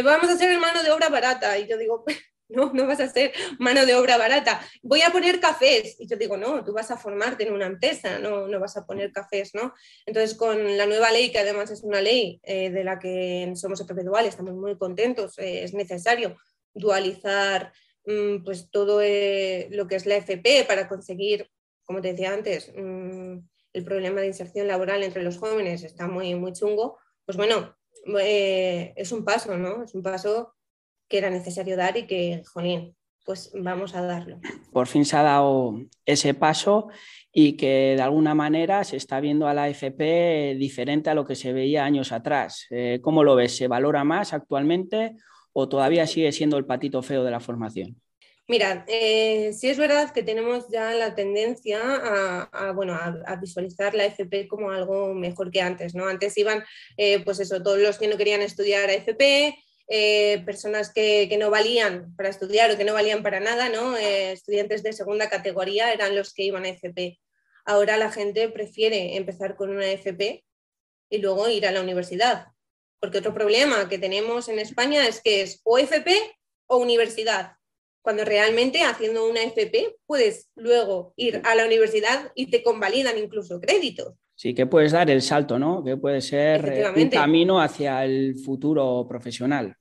vamos 0.03 0.29
a 0.29 0.33
hacer 0.33 0.59
mano 0.59 0.83
de 0.83 0.91
obra 0.91 1.09
barata 1.09 1.57
y 1.57 1.69
yo 1.69 1.79
digo, 1.79 2.05
no, 2.57 2.73
no 2.73 2.87
vas 2.87 3.01
a 3.01 3.05
hacer 3.05 3.33
mano 3.59 3.85
de 3.87 3.95
obra 3.95 4.17
barata. 4.17 4.61
Voy 4.83 5.03
a 5.03 5.11
poner 5.11 5.41
cafés. 5.41 5.97
Y 5.99 6.07
yo 6.07 6.17
digo, 6.17 6.37
no, 6.37 6.65
tú 6.65 6.73
vas 6.73 6.91
a 6.91 6.97
formarte 6.97 7.47
en 7.47 7.53
una 7.53 7.67
empresa, 7.67 8.19
no, 8.19 8.47
no 8.47 8.61
vas 8.61 8.77
a 8.77 8.87
poner 8.87 9.13
cafés, 9.13 9.55
¿no? 9.55 9.75
Entonces, 10.07 10.37
con 10.37 10.77
la 10.77 10.87
nueva 10.87 11.11
ley, 11.11 11.31
que 11.31 11.39
además 11.39 11.71
es 11.71 11.83
una 11.83 12.01
ley 12.01 12.41
eh, 12.43 12.71
de 12.71 12.85
la 12.85 12.99
que 12.99 13.53
somos 13.57 13.81
FP 13.81 14.03
Dual, 14.03 14.27
estamos 14.27 14.55
muy 14.55 14.77
contentos, 14.77 15.39
eh, 15.39 15.65
es 15.65 15.75
necesario 15.75 16.37
dualizar 16.75 17.73
mm, 18.07 18.45
pues 18.45 18.71
todo 18.71 19.01
eh, 19.03 19.69
lo 19.71 19.87
que 19.87 19.97
es 19.97 20.07
la 20.07 20.17
FP 20.17 20.65
para 20.65 20.89
conseguir, 20.89 21.49
como 21.85 22.01
te 22.01 22.13
decía 22.13 22.33
antes, 22.33 22.73
mm, 22.77 23.39
el 23.73 23.85
problema 23.85 24.21
de 24.21 24.27
inserción 24.27 24.69
laboral 24.69 25.03
entre 25.03 25.23
los 25.23 25.39
jóvenes 25.39 25.83
está 25.83 26.07
muy, 26.07 26.35
muy 26.35 26.53
chungo. 26.53 26.99
Pues 27.25 27.37
bueno, 27.39 27.75
es 28.05 29.13
un 29.13 29.25
paso, 29.25 29.57
¿no? 29.57 29.85
Es 29.85 29.95
un 29.95 30.03
paso 30.03 30.53
que 31.13 31.19
era 31.19 31.29
necesario 31.29 31.77
dar 31.77 31.95
y 31.99 32.07
que, 32.07 32.43
jolín, 32.55 32.97
pues 33.27 33.53
vamos 33.55 33.95
a 33.95 34.01
darlo. 34.01 34.41
Por 34.73 34.87
fin 34.87 35.05
se 35.05 35.15
ha 35.15 35.23
dado 35.23 35.79
ese 36.07 36.33
paso 36.33 36.89
y 37.31 37.53
que 37.59 37.95
de 37.97 38.03
alguna 38.03 38.35
manera 38.35 38.83
se 38.83 38.97
está 38.97 39.21
viendo 39.21 39.47
a 39.47 39.53
la 39.53 39.69
FP 39.69 40.57
diferente 40.59 41.11
a 41.11 41.15
lo 41.15 41.27
que 41.27 41.35
se 41.35 41.53
veía 41.53 41.85
años 41.85 42.13
atrás. 42.13 42.67
Eh, 42.71 42.99
¿Cómo 43.03 43.25
lo 43.25 43.37
ves? 43.37 43.55
¿Se 43.55 43.69
valora 43.69 44.05
más 44.05 44.33
actualmente 44.33 45.15
o 45.53 45.69
todavía 45.69 46.07
sigue 46.07 46.33
siendo 46.33 46.57
el 46.57 46.65
patito 46.65 47.03
feo 47.03 47.23
de 47.25 47.31
la 47.31 47.41
formación? 47.41 48.01
Mira, 48.49 48.87
eh, 48.89 49.53
sí 49.53 49.69
es 49.69 49.77
verdad 49.77 50.13
que 50.13 50.23
tenemos 50.23 50.67
ya 50.71 50.95
la 50.95 51.15
tendencia 51.15 51.79
a, 52.51 52.73
bueno, 52.73 52.95
a, 52.95 53.37
visualizar 53.37 53.95
la 53.95 54.07
FP 54.07 54.49
como 54.49 54.71
algo 54.71 55.13
mejor 55.15 55.51
que 55.51 55.61
antes, 55.61 55.95
¿no? 55.95 56.09
Antes 56.09 56.37
iban, 56.39 56.65
eh, 56.97 57.23
pues 57.23 57.39
eso, 57.39 57.63
todos 57.63 57.79
los 57.79 57.99
que 57.99 58.09
no 58.09 58.17
querían 58.17 58.41
estudiar 58.41 58.89
a 58.89 58.95
FP, 58.95 59.55
eh, 59.89 60.43
personas 60.45 60.93
que, 60.93 61.35
no 61.39 61.51
valían 61.51 62.15
para 62.17 62.29
estudiar 62.29 62.71
o 62.71 62.77
que 62.77 62.85
no 62.85 62.95
valían 62.95 63.23
para 63.23 63.41
nada, 63.41 63.69
¿no? 63.69 63.97
Eh, 63.97 64.33
estudiantes 64.33 64.83
de 64.83 64.93
segunda 64.93 65.29
categoría 65.29 65.93
eran 65.93 66.17
los 66.17 66.33
que 66.33 66.45
iban 66.45 66.65
a 66.65 66.69
FP. 66.69 67.19
Ahora 67.65 67.97
la 67.97 68.11
gente 68.11 68.49
prefiere 68.49 69.17
empezar 69.17 69.57
con 69.57 69.71
una 69.71 69.91
FP 69.91 70.45
y 71.11 71.19
luego 71.19 71.49
ir 71.49 71.67
a 71.67 71.73
la 71.73 71.81
universidad. 71.81 72.49
Porque 73.01 73.19
otro 73.19 73.35
problema 73.35 73.89
que 73.89 73.99
tenemos 73.99 74.49
en 74.49 74.59
España 74.59 75.07
es 75.07 75.21
que 75.21 75.43
es 75.43 75.61
o 75.65 75.79
FP 75.79 76.17
o 76.67 76.79
universidad. 76.79 77.57
cuando 78.05 78.25
realmente 78.25 78.83
haciendo 78.83 79.29
una 79.29 79.45
FP 79.45 79.97
puedes 80.07 80.51
luego 80.57 81.13
ir 81.15 81.41
a 81.45 81.55
la 81.55 81.65
universidad 81.65 82.33
y 82.35 82.51
te 82.51 82.65
convalidan 82.65 83.17
incluso 83.17 83.61
créditos. 83.61 84.15
Sí, 84.43 84.55
que 84.55 84.67
puedes 84.67 84.91
dar 84.91 85.09
el 85.09 85.23
salto, 85.23 85.57
¿no? 85.57 85.85
Que 85.85 85.97
puede 85.97 86.21
ser 86.21 86.69
eh, 86.69 86.91
un 86.97 87.09
camino 87.11 87.61
hacia 87.61 88.05
el 88.05 88.35
futuro 88.45 89.07
profesional. 89.09 89.77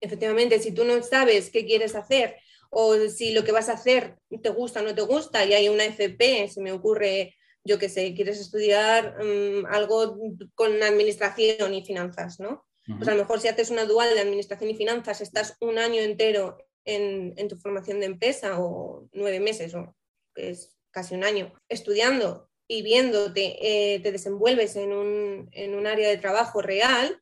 Efectivamente, 0.00 0.58
si 0.60 0.72
tú 0.72 0.84
no 0.84 1.02
sabes 1.02 1.50
qué 1.50 1.66
quieres 1.66 1.94
hacer 1.94 2.36
o 2.70 2.96
si 3.10 3.32
lo 3.32 3.44
que 3.44 3.52
vas 3.52 3.68
a 3.68 3.74
hacer 3.74 4.16
te 4.42 4.48
gusta 4.48 4.80
o 4.80 4.82
no 4.82 4.94
te 4.94 5.02
gusta 5.02 5.44
y 5.44 5.52
hay 5.52 5.68
una 5.68 5.84
FP, 5.84 6.48
se 6.48 6.62
me 6.62 6.72
ocurre, 6.72 7.36
yo 7.62 7.78
qué 7.78 7.90
sé, 7.90 8.14
quieres 8.14 8.40
estudiar 8.40 9.22
mm, 9.22 9.66
algo 9.66 10.16
con 10.54 10.82
administración 10.82 11.74
y 11.74 11.84
finanzas, 11.84 12.40
¿no? 12.40 12.64
Pues 12.86 13.08
a 13.08 13.12
lo 13.12 13.18
mejor 13.18 13.40
si 13.40 13.48
haces 13.48 13.68
una 13.68 13.84
dual 13.84 14.14
de 14.14 14.20
administración 14.20 14.70
y 14.70 14.74
finanzas, 14.74 15.20
estás 15.20 15.54
un 15.60 15.76
año 15.76 16.00
entero 16.00 16.56
en, 16.86 17.34
tu 17.46 17.58
formación 17.58 18.00
de 18.00 18.06
empresa 18.06 18.58
o 18.58 19.06
nueve 19.12 19.38
meses 19.38 19.74
o 19.74 19.94
es 20.34 20.78
casi 20.90 21.14
un 21.14 21.24
año 21.24 21.52
estudiando 21.68 22.48
y 22.68 22.82
viéndote, 22.82 23.56
eh, 23.60 24.00
te 24.00 24.12
desenvuelves 24.12 24.76
en 24.76 24.92
un, 24.92 25.48
en 25.52 25.74
un, 25.74 25.86
área 25.86 26.08
de 26.08 26.18
trabajo 26.18 26.60
real, 26.60 27.20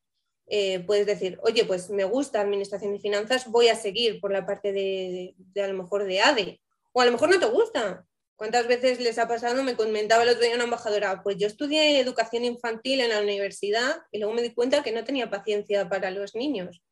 eh, 0.48 0.80
puedes 0.80 1.06
decir, 1.06 1.38
oye, 1.42 1.64
pues 1.64 1.88
me 1.88 2.04
gusta 2.04 2.40
administración 2.40 2.94
y 2.94 3.00
finanzas, 3.00 3.48
voy 3.48 3.68
a 3.68 3.76
seguir 3.76 4.20
por 4.20 4.32
la 4.32 4.44
parte 4.44 4.72
de, 4.72 5.34
de, 5.38 5.62
a 5.62 5.68
lo 5.68 5.74
mejor 5.74 6.04
de 6.04 6.20
ADE. 6.20 6.60
O 6.92 7.00
a 7.00 7.06
lo 7.06 7.12
mejor 7.12 7.30
no 7.30 7.38
te 7.38 7.46
gusta. 7.46 8.04
¿Cuántas 8.36 8.66
veces 8.66 9.00
les 9.00 9.18
ha 9.18 9.28
pasado? 9.28 9.62
Me 9.62 9.76
comentaba 9.76 10.24
el 10.24 10.28
otro 10.28 10.42
día 10.42 10.54
una 10.54 10.64
embajadora, 10.64 11.22
pues 11.22 11.36
yo 11.38 11.46
estudié 11.46 12.00
educación 12.00 12.44
infantil 12.44 13.00
en 13.00 13.10
la 13.10 13.20
universidad 13.20 14.02
y 14.12 14.18
luego 14.18 14.34
me 14.34 14.42
di 14.42 14.50
cuenta 14.50 14.82
que 14.82 14.92
no 14.92 15.04
tenía 15.04 15.30
paciencia 15.30 15.88
para 15.88 16.10
los 16.10 16.34
niños. 16.34 16.82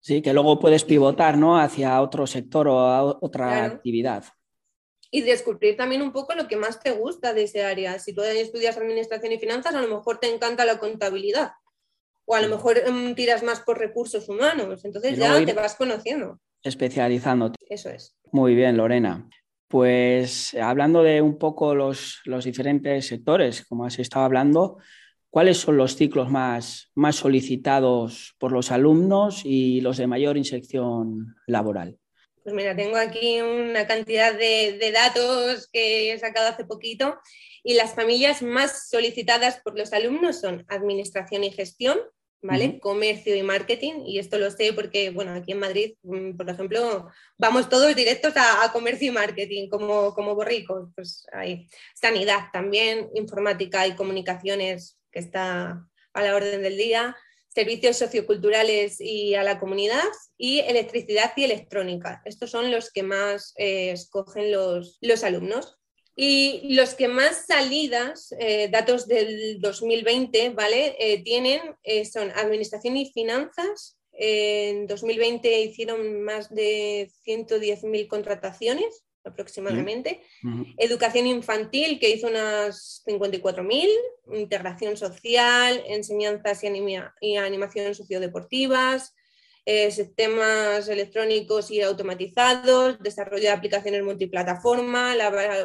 Sí, 0.00 0.22
que 0.22 0.32
luego 0.32 0.58
puedes 0.58 0.84
pivotar 0.84 1.36
¿no? 1.36 1.58
hacia 1.58 2.00
otro 2.00 2.26
sector 2.26 2.68
o 2.68 2.78
a 2.78 3.02
otra 3.04 3.64
actividad. 3.64 4.24
Y 5.14 5.20
descubrir 5.20 5.76
también 5.76 6.02
un 6.02 6.10
poco 6.10 6.34
lo 6.34 6.48
que 6.48 6.56
más 6.56 6.80
te 6.80 6.90
gusta 6.90 7.34
de 7.34 7.44
ese 7.44 7.62
área. 7.62 8.00
Si 8.00 8.12
tú 8.12 8.22
estudias 8.22 8.76
administración 8.76 9.30
y 9.30 9.38
finanzas, 9.38 9.72
a 9.72 9.80
lo 9.80 9.86
mejor 9.86 10.18
te 10.18 10.28
encanta 10.28 10.64
la 10.64 10.80
contabilidad. 10.80 11.52
O 12.24 12.34
a 12.34 12.40
lo 12.40 12.48
mejor 12.48 12.82
mm, 12.90 13.14
tiras 13.14 13.44
más 13.44 13.60
por 13.60 13.78
recursos 13.78 14.28
humanos. 14.28 14.84
Entonces 14.84 15.16
ya 15.16 15.44
te 15.44 15.52
vas 15.52 15.76
conociendo. 15.76 16.40
Especializándote. 16.64 17.56
Eso 17.70 17.90
es. 17.90 18.16
Muy 18.32 18.56
bien, 18.56 18.76
Lorena. 18.76 19.28
Pues 19.68 20.52
hablando 20.54 21.04
de 21.04 21.22
un 21.22 21.38
poco 21.38 21.76
los, 21.76 22.20
los 22.24 22.44
diferentes 22.44 23.06
sectores, 23.06 23.64
como 23.64 23.84
has 23.84 24.00
estado 24.00 24.24
hablando, 24.24 24.78
¿Cuáles 25.30 25.58
son 25.58 25.76
los 25.76 25.96
ciclos 25.96 26.30
más, 26.30 26.92
más 26.94 27.16
solicitados 27.16 28.36
por 28.38 28.52
los 28.52 28.70
alumnos 28.70 29.42
y 29.44 29.80
los 29.80 29.96
de 29.96 30.06
mayor 30.06 30.36
inserción 30.36 31.34
laboral? 31.48 31.98
Pues 32.44 32.54
mira, 32.54 32.76
tengo 32.76 32.98
aquí 32.98 33.40
una 33.40 33.86
cantidad 33.86 34.34
de, 34.34 34.92
datos 34.92 35.66
que 35.72 36.12
he 36.12 36.18
sacado 36.18 36.48
hace 36.48 36.66
poquito 36.66 37.18
y 37.62 37.72
las 37.72 37.94
familias 37.94 38.42
más 38.42 38.90
solicitadas 38.90 39.60
por 39.64 39.78
los 39.78 39.94
alumnos 39.94 40.42
son 40.42 40.66
administración 40.68 41.42
y 41.42 41.50
gestión, 41.50 41.98
¿vale? 42.42 42.78
Comercio 42.80 43.34
y 43.34 43.42
marketing, 43.42 44.02
y 44.04 44.18
esto 44.18 44.36
lo 44.36 44.50
sé 44.50 44.74
porque, 44.74 45.08
bueno, 45.08 45.32
aquí 45.32 45.52
en 45.52 45.60
Madrid, 45.60 45.94
mm, 46.02 46.36
por 46.36 46.50
ejemplo, 46.50 47.10
vamos 47.38 47.70
todos 47.70 47.96
directos 47.96 48.34
a, 48.36 48.70
comercio 48.74 49.08
y 49.08 49.14
marketing 49.14 49.70
como, 49.70 50.12
como 50.12 50.34
borricos, 50.34 50.90
pues 50.94 51.24
ahí. 51.32 51.66
Sanidad 51.94 52.50
también, 52.52 53.08
informática 53.14 53.86
y 53.86 53.96
comunicaciones 53.96 54.98
que 55.10 55.20
está 55.20 55.88
a 56.12 56.22
la 56.22 56.36
orden 56.36 56.60
del 56.60 56.76
día, 56.76 57.16
servicios 57.54 57.96
socioculturales 57.96 59.00
y 59.00 59.34
a 59.34 59.42
la 59.42 59.60
comunidad 59.60 60.02
y 60.36 60.58
electricidad 60.60 61.32
y 61.36 61.44
electrónica. 61.44 62.20
Estos 62.24 62.50
son 62.50 62.70
los 62.70 62.90
que 62.90 63.02
más 63.02 63.54
eh, 63.56 63.92
escogen 63.92 64.50
los, 64.50 64.98
los, 65.00 65.22
alumnos. 65.22 65.76
Y 66.16 66.74
los 66.74 66.94
que 66.94 67.08
más 67.08 67.46
salidas, 67.46 68.34
eh, 68.38 68.68
datos 68.68 69.08
del 69.08 69.60
2020, 69.60 70.50
¿vale? 70.50 70.96
Eh, 70.98 71.22
tienen 71.24 71.60
son 72.10 72.30
administración 72.32 72.96
y 72.96 73.10
finanzas. 73.12 73.98
en 74.12 74.86
2020 74.86 75.60
hicieron 75.62 76.22
más 76.22 76.54
de 76.54 77.10
110.000 77.26 78.06
contrataciones 78.06 79.04
aproximadamente. 79.24 80.22
Educación 80.76 81.26
infantil, 81.26 81.98
que 81.98 82.10
hizo 82.10 82.28
unas 82.28 83.02
54.000. 83.06 83.88
Integración 84.34 84.96
social, 84.96 85.82
enseñanzas 85.86 86.62
y, 87.20 87.36
animación 87.36 87.94
sociodeportivas, 87.94 89.14
eh, 89.66 89.90
sistemas 89.90 90.88
electrónicos 90.88 91.70
y 91.70 91.80
automatizados, 91.80 92.98
desarrollo 93.00 93.44
de 93.44 93.50
aplicaciones 93.50 94.02
multiplataforma, 94.02 95.14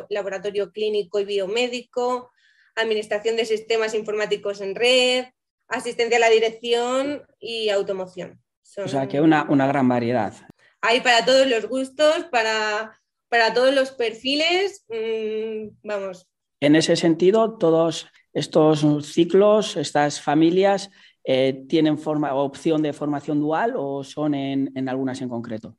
laboratorio 0.10 0.72
clínico 0.72 1.20
y 1.20 1.26
biomédico, 1.26 2.32
administración 2.76 3.36
de 3.36 3.46
sistemas 3.46 3.94
informáticos 3.94 4.62
en 4.62 4.76
red, 4.76 5.26
asistencia 5.68 6.18
a 6.18 6.22
la 6.22 6.30
dirección 6.30 7.24
y 7.40 7.70
automoción. 7.70 8.42
O 8.78 8.88
sea 8.88 9.08
que 9.08 9.20
una, 9.20 9.46
una 9.50 9.68
gran 9.68 9.88
variedad. 9.88 10.34
Hay 10.82 11.02
para 11.02 11.26
todos 11.26 11.48
los 11.48 11.68
gustos, 11.68 12.26
para 12.32 13.00
para 13.30 13.54
todos 13.54 13.74
los 13.74 13.92
perfiles, 13.92 14.86
mm, 14.90 15.70
vamos. 15.84 16.28
En 16.60 16.76
ese 16.76 16.96
sentido, 16.96 17.58
todos 17.58 18.08
estos 18.34 18.84
ciclos, 19.06 19.78
estas 19.78 20.22
familias, 20.22 20.90
eh, 21.24 21.64
¿tienen 21.68 21.98
forma, 21.98 22.34
opción 22.34 22.82
de 22.82 22.94
formación 22.94 23.40
dual 23.40 23.74
o 23.76 24.04
son 24.04 24.34
en, 24.34 24.90
algunas 24.90 25.22
en 25.22 25.30
concreto? 25.30 25.78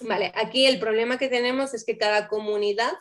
Vale, 0.00 0.32
aquí 0.34 0.66
el 0.66 0.78
problema 0.78 1.18
que 1.18 1.28
tenemos 1.28 1.74
es 1.74 1.84
que 1.84 1.98
cada 1.98 2.28
comunidad 2.28 2.92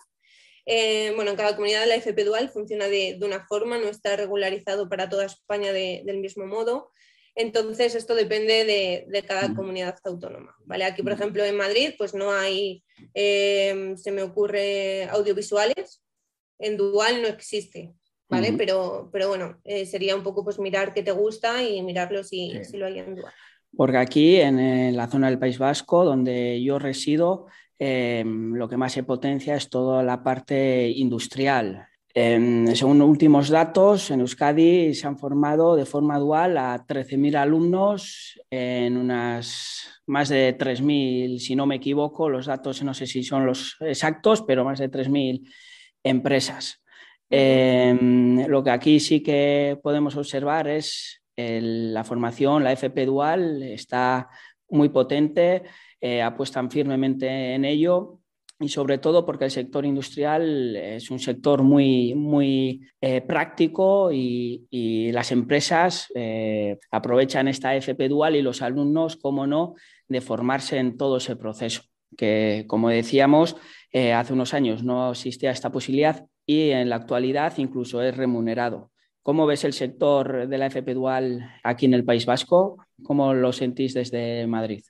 eh, 0.67 1.11
bueno, 1.15 1.31
en 1.31 1.37
cada 1.37 1.55
comunidad 1.55 1.87
la 1.87 1.95
FP 1.95 2.23
Dual 2.23 2.49
funciona 2.49 2.87
de, 2.87 3.17
una 3.23 3.45
forma, 3.47 3.79
no 3.79 3.87
está 3.87 4.15
regularizado 4.15 4.87
para 4.89 5.09
toda 5.09 5.25
España 5.25 5.73
del 5.73 6.19
mismo 6.19 6.45
modo. 6.45 6.91
Entonces, 7.35 7.95
esto 7.95 8.13
depende 8.15 8.65
de, 8.65 9.23
cada 9.23 9.53
comunidad 9.53 9.97
autónoma. 10.03 10.55
¿vale? 10.65 10.83
Aquí, 10.83 11.01
por 11.01 11.13
ejemplo, 11.13 11.43
en 11.43 11.55
Madrid, 11.55 11.93
pues 11.97 12.13
no 12.13 12.31
hay, 12.31 12.83
eh, 13.13 13.93
se 13.95 14.11
me 14.11 14.21
ocurre, 14.21 15.05
audiovisuales. 15.05 16.01
En 16.59 16.77
Dual 16.77 17.21
no 17.21 17.27
existe, 17.27 17.93
¿vale? 18.29 18.53
pero, 18.53 19.09
pero 19.11 19.29
bueno, 19.29 19.59
eh, 19.63 19.85
sería 19.85 20.15
un 20.15 20.23
poco 20.23 20.43
pues 20.43 20.59
mirar 20.59 20.93
qué 20.93 21.01
te 21.01 21.11
gusta 21.11 21.63
y 21.63 21.81
mirarlo 21.81 22.23
si, 22.23 22.53
lo 22.73 22.85
hay 22.85 22.99
en 22.99 23.15
Dual. 23.15 23.33
Porque 23.75 23.97
aquí, 23.97 24.35
en, 24.35 24.95
la 24.95 25.07
zona 25.07 25.29
del 25.29 25.39
País 25.39 25.57
Vasco, 25.57 26.03
donde 26.03 26.61
yo 26.61 26.77
resido, 26.77 27.47
eh, 27.79 28.23
lo 28.25 28.67
que 28.67 28.77
más 28.77 28.91
se 28.91 29.03
potencia 29.03 29.55
es 29.55 29.69
toda 29.69 30.03
la 30.03 30.21
parte 30.21 30.89
industrial, 30.89 31.87
según 32.13 33.01
últimos 33.01 33.49
datos, 33.49 34.11
en 34.11 34.21
Euskadi 34.21 34.93
se 34.93 35.07
han 35.07 35.17
formado 35.17 35.75
de 35.75 35.85
forma 35.85 36.17
dual 36.19 36.57
a 36.57 36.85
13.000 36.85 37.35
alumnos 37.35 38.39
en 38.49 38.97
unas 38.97 40.01
más 40.07 40.29
de 40.29 40.57
3.000, 40.57 41.39
si 41.39 41.55
no 41.55 41.65
me 41.65 41.75
equivoco, 41.75 42.29
los 42.29 42.47
datos 42.47 42.83
no 42.83 42.93
sé 42.93 43.07
si 43.07 43.23
son 43.23 43.45
los 43.45 43.77
exactos, 43.81 44.41
pero 44.41 44.65
más 44.65 44.79
de 44.79 44.89
3.000 44.89 45.49
empresas. 46.03 46.81
Em, 47.29 48.45
lo 48.47 48.61
que 48.61 48.71
aquí 48.71 48.99
sí 48.99 49.23
que 49.23 49.79
podemos 49.81 50.17
observar 50.17 50.67
es 50.67 51.21
la 51.37 52.03
formación, 52.03 52.63
la 52.63 52.73
FP 52.73 53.05
dual 53.05 53.63
está 53.63 54.29
muy 54.69 54.89
potente, 54.89 55.63
eh, 55.99 56.21
apuestan 56.21 56.69
firmemente 56.69 57.55
en 57.55 57.65
ello 57.65 58.20
y 58.61 58.69
sobre 58.69 58.99
todo 58.99 59.25
porque 59.25 59.45
el 59.45 59.51
sector 59.51 59.85
industrial 59.85 60.75
es 60.75 61.09
un 61.09 61.19
sector 61.19 61.63
muy, 61.63 62.13
muy 62.13 62.87
eh, 63.01 63.21
práctico 63.21 64.11
y, 64.11 64.67
las 65.11 65.31
empresas 65.31 66.07
eh, 66.15 66.77
aprovechan 66.89 67.47
esta 67.47 67.75
FP 67.75 68.07
dual 68.07 68.35
y 68.35 68.41
los 68.41 68.61
alumnos, 68.61 69.17
como 69.17 69.45
no, 69.45 69.75
de 70.07 70.21
formarse 70.21 70.77
en 70.77 70.95
todo 70.95 71.17
ese 71.17 71.35
proceso, 71.35 71.81
que 72.15 72.65
como 72.67 72.89
decíamos, 72.89 73.57
eh, 73.91 74.13
hace 74.13 74.33
unos 74.33 74.53
años 74.53 74.83
no 74.83 75.11
existía 75.11 75.51
esta 75.51 75.71
posibilidad 75.71 76.25
y 76.45 76.69
en 76.69 76.89
la 76.89 76.95
actualidad 76.95 77.53
incluso 77.57 78.01
es 78.01 78.15
remunerado. 78.15 78.91
¿Cómo 79.23 79.45
ves 79.45 79.65
el 79.65 79.73
sector 79.73 80.47
de 80.47 80.57
la 80.57 80.67
FP 80.67 80.93
dual 80.93 81.51
aquí 81.63 81.87
en 81.87 81.93
el 81.93 82.05
País 82.05 82.25
Vasco? 82.25 82.77
¿Cómo 83.03 83.33
lo 83.33 83.51
sentís 83.51 83.93
desde 83.93 84.47
Madrid? 84.47 84.83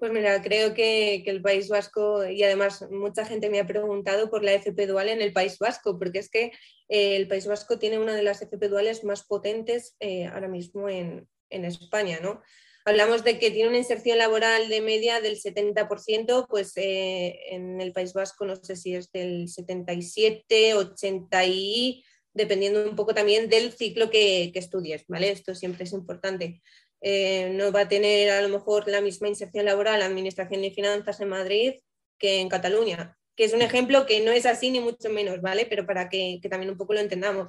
Pues 0.00 0.12
mira, 0.12 0.40
creo 0.40 0.72
que, 0.72 1.22
el 1.26 1.42
País 1.42 1.68
Vasco, 1.68 2.26
y 2.26 2.42
además 2.42 2.86
mucha 2.90 3.26
gente 3.26 3.50
me 3.50 3.60
ha 3.60 3.66
preguntado 3.66 4.30
por 4.30 4.42
la 4.42 4.54
FP 4.54 4.86
Dual 4.86 5.10
en 5.10 5.20
el 5.20 5.34
País 5.34 5.58
Vasco, 5.58 5.98
porque 5.98 6.20
es 6.20 6.30
que 6.30 6.52
eh, 6.88 7.16
el 7.16 7.28
País 7.28 7.46
Vasco 7.46 7.78
tiene 7.78 7.98
una 7.98 8.14
de 8.14 8.22
las 8.22 8.40
FP 8.40 8.68
Duales 8.68 9.04
más 9.04 9.26
potentes 9.26 9.96
eh, 10.00 10.24
ahora 10.24 10.48
mismo 10.48 10.88
en, 10.88 11.28
España, 11.50 12.18
¿no? 12.22 12.40
Hablamos 12.86 13.24
de 13.24 13.38
que 13.38 13.50
tiene 13.50 13.68
una 13.68 13.76
inserción 13.76 14.16
laboral 14.16 14.70
de 14.70 14.80
media 14.80 15.20
del 15.20 15.36
70%, 15.36 16.46
pues 16.48 16.72
eh, 16.76 17.38
en 17.50 17.80
el 17.82 17.92
País 17.92 18.14
Vasco 18.14 18.46
no 18.46 18.56
sé 18.56 18.76
si 18.76 18.94
es 18.94 19.12
del 19.12 19.48
77, 19.48 20.74
80 20.74 21.44
y 21.44 22.04
dependiendo 22.32 22.88
un 22.88 22.96
poco 22.96 23.12
también 23.12 23.50
del 23.50 23.72
ciclo 23.72 24.08
que, 24.08 24.50
que 24.52 24.60
estudies, 24.60 25.04
¿vale? 25.08 25.30
Esto 25.30 25.54
siempre 25.54 25.84
es 25.84 25.92
importante. 25.92 26.62
Eh, 27.00 27.50
no 27.54 27.72
va 27.72 27.82
a 27.82 27.88
tener 27.88 28.30
a 28.30 28.42
lo 28.42 28.48
mejor 28.48 28.86
la 28.88 29.00
misma 29.00 29.28
inserción 29.28 29.64
laboral 29.64 30.02
Administración 30.02 30.62
y 30.64 30.70
Finanzas 30.70 31.20
en 31.20 31.30
Madrid 31.30 31.72
que 32.18 32.40
en 32.40 32.48
Cataluña, 32.48 33.16
que 33.34 33.44
es 33.44 33.54
un 33.54 33.62
ejemplo 33.62 34.04
que 34.04 34.20
no 34.20 34.30
es 34.30 34.44
así 34.44 34.70
ni 34.70 34.80
mucho 34.80 35.08
menos, 35.08 35.40
¿vale? 35.40 35.66
Pero 35.68 35.86
para 35.86 36.08
que, 36.08 36.38
también 36.50 36.70
un 36.70 36.76
poco 36.76 36.92
lo 36.92 37.00
entendamos. 37.00 37.48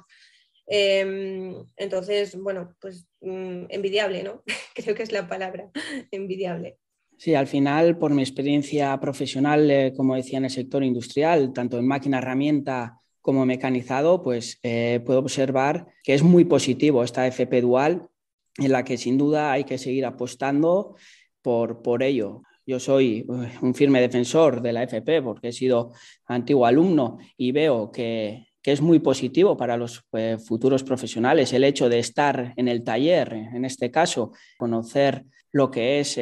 Em, 0.66 1.54
entonces, 1.76 2.34
bueno, 2.36 2.74
pues 2.80 3.06
mm, 3.20 3.64
envidiable, 3.68 4.22
¿no? 4.22 4.42
Creo 4.74 4.94
que 4.94 5.02
es 5.02 5.12
la 5.12 5.28
palabra, 5.28 5.70
envidiable. 6.10 6.78
Sí, 7.18 7.34
al 7.34 7.46
final, 7.46 7.98
por 7.98 8.12
mi 8.12 8.22
experiencia 8.22 8.98
profesional, 8.98 9.70
eh, 9.70 9.92
como 9.94 10.16
decía, 10.16 10.38
en 10.38 10.46
el 10.46 10.50
sector 10.50 10.82
industrial, 10.82 11.52
tanto 11.52 11.78
en 11.78 11.86
máquina 11.86 12.18
herramienta 12.18 12.98
como 13.20 13.46
mecanizado, 13.46 14.22
pues 14.22 14.58
eh, 14.62 15.00
puedo 15.06 15.20
observar 15.20 15.86
que 16.02 16.14
es 16.14 16.22
muy 16.22 16.44
positivo 16.44 17.04
esta 17.04 17.26
FP 17.26 17.60
dual, 17.60 18.08
en 18.58 18.72
la 18.72 18.84
que 18.84 18.96
sin 18.96 19.18
duda 19.18 19.52
hay 19.52 19.64
que 19.64 19.78
seguir 19.78 20.04
apostando 20.04 20.96
por, 21.42 21.82
por 21.82 22.02
ello. 22.02 22.42
Yo 22.64 22.78
soy 22.78 23.26
eh, 23.28 23.58
un 23.60 23.74
firme 23.74 24.00
defensor 24.00 24.62
de 24.62 24.72
la 24.72 24.84
FP 24.84 25.22
porque 25.22 25.48
he 25.48 25.52
sido 25.52 25.92
antiguo 26.26 26.66
alumno 26.66 27.18
y 27.36 27.52
veo 27.52 27.90
que, 27.90 28.46
es 28.64 28.80
muy 28.80 29.00
positivo 29.00 29.56
para 29.56 29.76
los 29.76 30.06
futuros 30.46 30.84
profesionales 30.84 31.52
el 31.52 31.64
hecho 31.64 31.88
de 31.88 31.98
estar 31.98 32.54
en 32.56 32.68
el 32.68 32.84
taller, 32.84 33.32
en 33.32 33.64
este 33.64 33.90
caso, 33.90 34.30
conocer 34.56 35.24
lo 35.50 35.68
que 35.68 35.98
es 35.98 36.16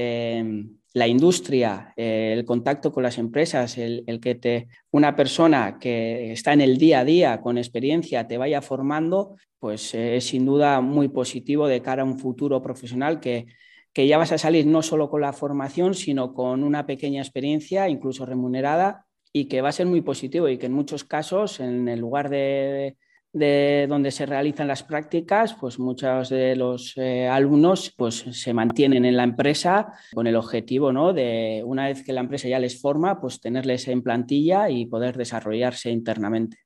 la 0.93 1.07
industria, 1.07 1.93
eh, 1.97 2.35
el 2.37 2.45
contacto 2.45 2.93
con 2.93 3.03
las 3.03 3.19
empresas, 3.19 3.79
el, 3.79 4.05
que 4.21 4.35
te, 4.35 4.69
una 4.91 5.15
persona 5.15 5.79
que 5.79 6.33
está 6.33 6.53
en 6.53 6.61
el 6.61 6.79
día 6.79 7.01
a 7.01 7.05
día 7.05 7.41
con 7.41 7.59
experiencia 7.59 8.27
te 8.27 8.39
vaya 8.39 8.61
formando, 8.61 9.37
pues 9.59 9.95
eh, 9.95 10.17
es 10.17 10.25
sin 10.27 10.45
duda 10.47 10.81
muy 10.81 11.09
positivo 11.09 11.69
de 11.69 11.83
cara 11.83 12.03
a 12.03 12.07
un 12.07 12.19
futuro 12.19 12.61
profesional 12.61 13.21
que, 13.21 13.47
que 13.93 14.07
ya 14.07 14.19
vas 14.19 14.33
a 14.33 14.39
salir 14.39 14.67
no 14.67 14.83
solo 14.83 15.11
con 15.11 15.21
la 15.21 15.33
formación, 15.33 15.95
sino 15.95 16.35
con 16.35 16.65
una 16.65 16.87
pequeña 16.87 17.23
experiencia, 17.23 17.89
incluso 17.89 18.27
remunerada, 18.27 19.07
y 19.33 19.47
que 19.47 19.61
va 19.61 19.69
a 19.69 19.73
ser 19.73 19.87
muy 19.87 20.01
positivo 20.01 20.49
y 20.49 20.59
que 20.59 20.67
en 20.67 20.73
muchos 20.73 21.05
casos, 21.05 21.61
en 21.61 21.89
el 21.89 22.01
lugar 22.01 22.31
de 22.31 22.97
donde 23.33 24.11
se 24.11 24.27
realizan 24.27 24.67
las 24.67 24.83
prácticas, 24.83 25.55
pues 25.55 25.79
muchos 25.79 26.31
de 26.31 26.57
los 26.57 26.95
eh, 26.97 27.29
alumnos 27.29 27.95
pues, 27.97 28.25
se 28.33 28.53
mantienen 28.53 29.05
en 29.05 29.17
la 29.17 29.23
empresa 29.23 29.93
con 30.13 30.27
el 30.27 30.35
objetivo 30.35 30.93
¿no? 30.93 31.13
de, 31.13 31.63
una 31.65 31.87
vez 31.87 32.03
que 32.03 32.13
la 32.13 32.21
empresa 32.21 32.49
ya 32.49 32.59
les 32.59 32.81
forma, 32.81 33.21
pues 33.21 33.41
tenerles 33.41 33.87
en 33.89 34.03
plantilla 34.03 34.69
y 34.69 34.87
poder 34.87 35.17
desarrollarse 35.17 35.91
internamente. 35.91 36.59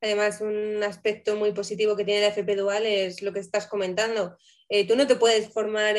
Además, 0.00 0.40
un 0.40 0.82
aspecto 0.82 1.36
muy 1.36 1.52
positivo 1.52 1.96
que 1.96 2.04
tiene 2.04 2.20
la 2.20 2.28
FP 2.28 2.56
Dual 2.56 2.86
es 2.86 3.22
lo 3.22 3.32
que 3.32 3.40
estás 3.40 3.66
comentando. 3.66 4.36
Eh, 4.68 4.86
tú 4.86 4.96
no 4.96 5.06
te 5.06 5.16
puedes 5.16 5.52
formar, 5.52 5.96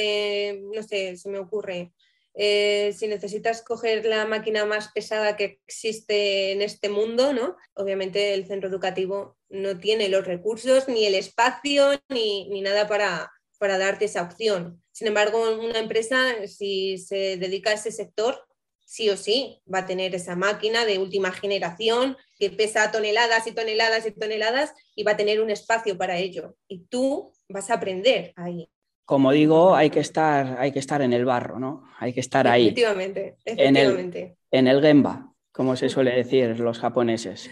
no 0.74 0.84
sé, 0.84 1.18
se 1.18 1.30
me 1.30 1.40
ocurre, 1.40 1.92
eh, 2.40 2.94
si 2.96 3.08
necesitas 3.08 3.64
coger 3.64 4.06
la 4.06 4.28
máquina 4.28 4.64
más 4.64 4.92
pesada 4.92 5.36
que 5.36 5.60
existe 5.66 6.52
en 6.52 6.62
este 6.62 6.88
mundo, 6.88 7.34
¿no? 7.34 7.56
Obviamente 7.74 8.36
el 8.36 8.46
centro 8.46 8.70
educativo 8.70 9.38
no 9.50 9.80
tiene 9.80 10.08
los 10.08 10.24
recursos, 10.24 10.88
ni 10.88 11.08
el 11.08 11.16
espacio, 11.16 12.00
ni, 12.10 12.62
nada 12.62 12.88
para, 12.88 13.32
para 13.58 13.80
darte 13.80 14.06
esa 14.06 14.22
opción. 14.22 14.84
Sin 14.92 15.08
embargo, 15.08 15.58
una 15.60 15.80
empresa, 15.80 16.48
si 16.48 17.00
se 17.00 17.38
dedica 17.38 17.72
a 17.72 17.74
ese 17.74 17.92
sector, 17.92 18.46
sí 18.86 19.10
o 19.10 19.18
sí 19.18 19.64
va 19.74 19.80
a 19.80 19.86
tener 19.88 20.14
esa 20.14 20.36
máquina 20.36 20.86
de 20.86 21.00
última 21.00 21.32
generación 21.32 22.18
que 22.38 22.52
pesa 22.52 22.92
toneladas 22.92 23.48
y 23.48 23.52
toneladas 23.52 24.06
y 24.06 24.12
toneladas 24.12 24.74
y 24.96 25.02
va 25.02 25.14
a 25.14 25.18
tener 25.18 25.42
un 25.42 25.50
espacio 25.50 25.98
para 25.98 26.20
ello. 26.20 26.56
Y 26.68 26.86
tú 26.86 27.34
vas 27.50 27.72
a 27.72 27.76
aprender 27.76 28.32
ahí 28.36 28.70
como 29.08 29.32
digo, 29.32 29.74
hay 29.74 29.90
que 29.90 30.02
estar, 30.02 30.58
hay 30.60 30.74
que 30.74 30.80
estar 30.80 31.02
en 31.02 31.14
el 31.14 31.24
barro, 31.24 31.58
¿no? 31.60 31.90
Hay 31.98 32.12
que 32.12 32.20
estar 32.20 32.46
ahí. 32.46 32.66
Efectivamente, 32.66 33.38
efectivamente. 33.46 34.36
En 34.52 34.68
el, 34.68 34.82
gemba, 34.82 35.34
como 35.54 35.78
se 35.78 35.88
suele 35.88 36.12
decir 36.12 36.60
los 36.60 36.78
japoneses. 36.78 37.50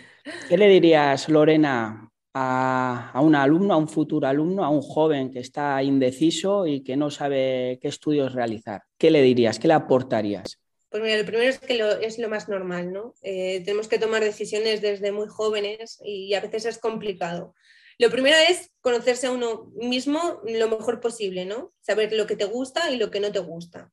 ¿Qué 0.49 0.57
le 0.57 0.67
dirías, 0.67 1.29
Lorena, 1.29 2.09
a, 2.33 3.11
a, 3.13 3.21
un 3.21 3.35
alumno, 3.35 3.73
a 3.73 3.77
un 3.77 3.87
futuro 3.87 4.27
alumno, 4.27 4.65
a 4.65 4.69
un 4.69 4.81
joven 4.81 5.31
que 5.31 5.39
está 5.39 5.81
indeciso 5.81 6.67
y 6.67 6.83
que 6.83 6.97
no 6.97 7.09
sabe 7.09 7.79
qué 7.81 7.87
estudios 7.87 8.33
realizar? 8.33 8.83
¿Qué 8.97 9.09
le 9.09 9.21
dirías? 9.21 9.57
¿Qué 9.57 9.69
le 9.69 9.75
aportarías? 9.75 10.59
Pues 10.89 11.01
mira, 11.01 11.17
lo 11.17 11.25
primero 11.25 11.49
es 11.49 11.59
que 11.59 11.81
es 12.01 12.19
lo 12.19 12.27
más 12.27 12.49
normal, 12.49 12.91
¿no? 12.91 13.13
Eh, 13.21 13.61
tenemos 13.63 13.87
que 13.87 13.97
tomar 13.97 14.21
decisiones 14.21 14.81
desde 14.81 15.13
muy 15.13 15.27
jóvenes 15.29 16.01
y 16.03 16.33
a 16.33 16.41
veces 16.41 16.65
es 16.65 16.79
complicado. 16.79 17.55
Lo 17.97 18.09
primero 18.09 18.35
es 18.35 18.71
conocerse 18.81 19.27
a 19.27 19.31
uno 19.31 19.71
mismo 19.75 20.41
lo 20.43 20.69
mejor 20.69 20.99
posible, 20.99 21.45
¿no? 21.45 21.73
Saber 21.79 22.11
lo 22.13 22.27
que 22.27 22.35
te 22.35 22.45
gusta 22.45 22.91
y 22.91 22.97
lo 22.97 23.09
que 23.09 23.19
no 23.21 23.31
te 23.31 23.39
gusta. 23.39 23.91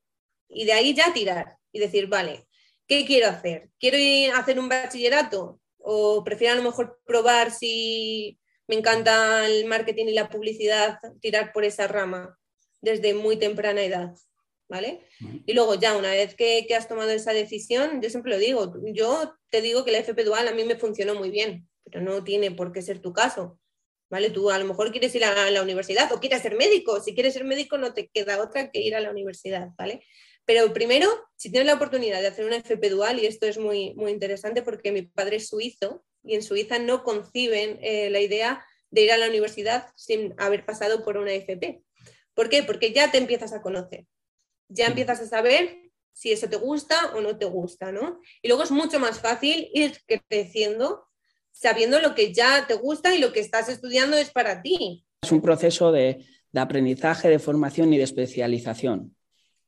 Y 0.48 0.64
de 0.64 0.72
ahí 0.72 0.94
ya 0.94 1.12
tirar 1.12 1.56
y 1.70 1.78
decir, 1.78 2.08
vale, 2.08 2.46
¿qué 2.86 3.06
quiero 3.06 3.28
hacer? 3.28 3.70
¿Quiero 3.78 3.96
ir 3.98 4.32
a 4.32 4.38
hacer 4.38 4.58
un 4.58 4.68
bachillerato? 4.68 5.60
¿O 5.78 6.24
prefiero 6.24 6.54
a 6.54 6.56
lo 6.56 6.62
mejor 6.62 7.00
probar 7.04 7.52
si 7.52 8.38
me 8.66 8.76
encanta 8.76 9.46
el 9.46 9.66
marketing 9.66 10.06
y 10.06 10.14
la 10.14 10.28
publicidad, 10.28 10.98
tirar 11.20 11.52
por 11.52 11.64
esa 11.64 11.86
rama 11.86 12.38
desde 12.80 13.14
muy 13.14 13.36
temprana 13.36 13.82
edad? 13.82 14.14
¿Vale? 14.68 15.02
Y 15.46 15.52
luego 15.52 15.74
ya, 15.74 15.96
una 15.96 16.12
vez 16.12 16.34
que, 16.34 16.64
que 16.66 16.74
has 16.74 16.88
tomado 16.88 17.10
esa 17.10 17.34
decisión, 17.34 18.00
yo 18.00 18.08
siempre 18.08 18.32
lo 18.32 18.38
digo, 18.38 18.72
yo 18.86 19.34
te 19.50 19.60
digo 19.60 19.84
que 19.84 19.92
la 19.92 19.98
FP 19.98 20.24
Dual 20.24 20.48
a 20.48 20.54
mí 20.54 20.64
me 20.64 20.76
funcionó 20.76 21.14
muy 21.14 21.30
bien, 21.30 21.68
pero 21.84 22.00
no 22.00 22.24
tiene 22.24 22.50
por 22.50 22.72
qué 22.72 22.80
ser 22.80 23.00
tu 23.00 23.12
caso. 23.12 23.58
¿Vale? 24.12 24.28
Tú 24.28 24.50
a 24.50 24.58
lo 24.58 24.66
mejor 24.66 24.92
quieres 24.92 25.14
ir 25.14 25.24
a 25.24 25.50
la 25.50 25.62
universidad 25.62 26.12
o 26.12 26.20
quieres 26.20 26.42
ser 26.42 26.54
médico. 26.54 27.02
Si 27.02 27.14
quieres 27.14 27.32
ser 27.32 27.44
médico 27.44 27.78
no 27.78 27.94
te 27.94 28.08
queda 28.08 28.42
otra 28.42 28.70
que 28.70 28.78
ir 28.78 28.94
a 28.94 29.00
la 29.00 29.10
universidad, 29.10 29.70
¿vale? 29.78 30.04
Pero 30.44 30.70
primero, 30.74 31.08
si 31.34 31.50
tienes 31.50 31.66
la 31.66 31.74
oportunidad 31.74 32.20
de 32.20 32.26
hacer 32.26 32.44
una 32.44 32.56
FP 32.56 32.90
dual, 32.90 33.18
y 33.18 33.26
esto 33.26 33.46
es 33.46 33.56
muy, 33.56 33.94
muy 33.94 34.12
interesante 34.12 34.60
porque 34.60 34.92
mi 34.92 35.00
padre 35.00 35.36
es 35.36 35.48
suizo 35.48 36.04
y 36.22 36.34
en 36.34 36.42
Suiza 36.42 36.78
no 36.78 37.04
conciben 37.04 37.78
eh, 37.80 38.10
la 38.10 38.20
idea 38.20 38.62
de 38.90 39.00
ir 39.00 39.12
a 39.12 39.16
la 39.16 39.28
universidad 39.28 39.88
sin 39.96 40.34
haber 40.36 40.66
pasado 40.66 41.04
por 41.04 41.16
una 41.16 41.32
FP. 41.32 41.82
¿Por 42.34 42.50
qué? 42.50 42.62
Porque 42.62 42.92
ya 42.92 43.10
te 43.10 43.16
empiezas 43.16 43.54
a 43.54 43.62
conocer, 43.62 44.04
ya 44.68 44.88
empiezas 44.88 45.20
a 45.20 45.26
saber 45.26 45.90
si 46.12 46.32
eso 46.32 46.50
te 46.50 46.56
gusta 46.56 47.14
o 47.14 47.22
no 47.22 47.38
te 47.38 47.46
gusta, 47.46 47.92
¿no? 47.92 48.20
Y 48.42 48.48
luego 48.48 48.62
es 48.62 48.70
mucho 48.70 49.00
más 49.00 49.20
fácil 49.20 49.70
ir 49.72 49.98
creciendo 50.28 51.06
sabiendo 51.52 52.00
lo 52.00 52.14
que 52.14 52.32
ya 52.32 52.66
te 52.66 52.74
gusta 52.74 53.14
y 53.14 53.18
lo 53.18 53.32
que 53.32 53.40
estás 53.40 53.68
estudiando 53.68 54.16
es 54.16 54.30
para 54.30 54.62
ti. 54.62 55.06
Es 55.22 55.30
un 55.30 55.40
proceso 55.40 55.92
de, 55.92 56.24
aprendizaje, 56.54 57.28
de 57.28 57.38
formación 57.38 57.92
y 57.92 57.98
de 57.98 58.04
especialización. 58.04 59.16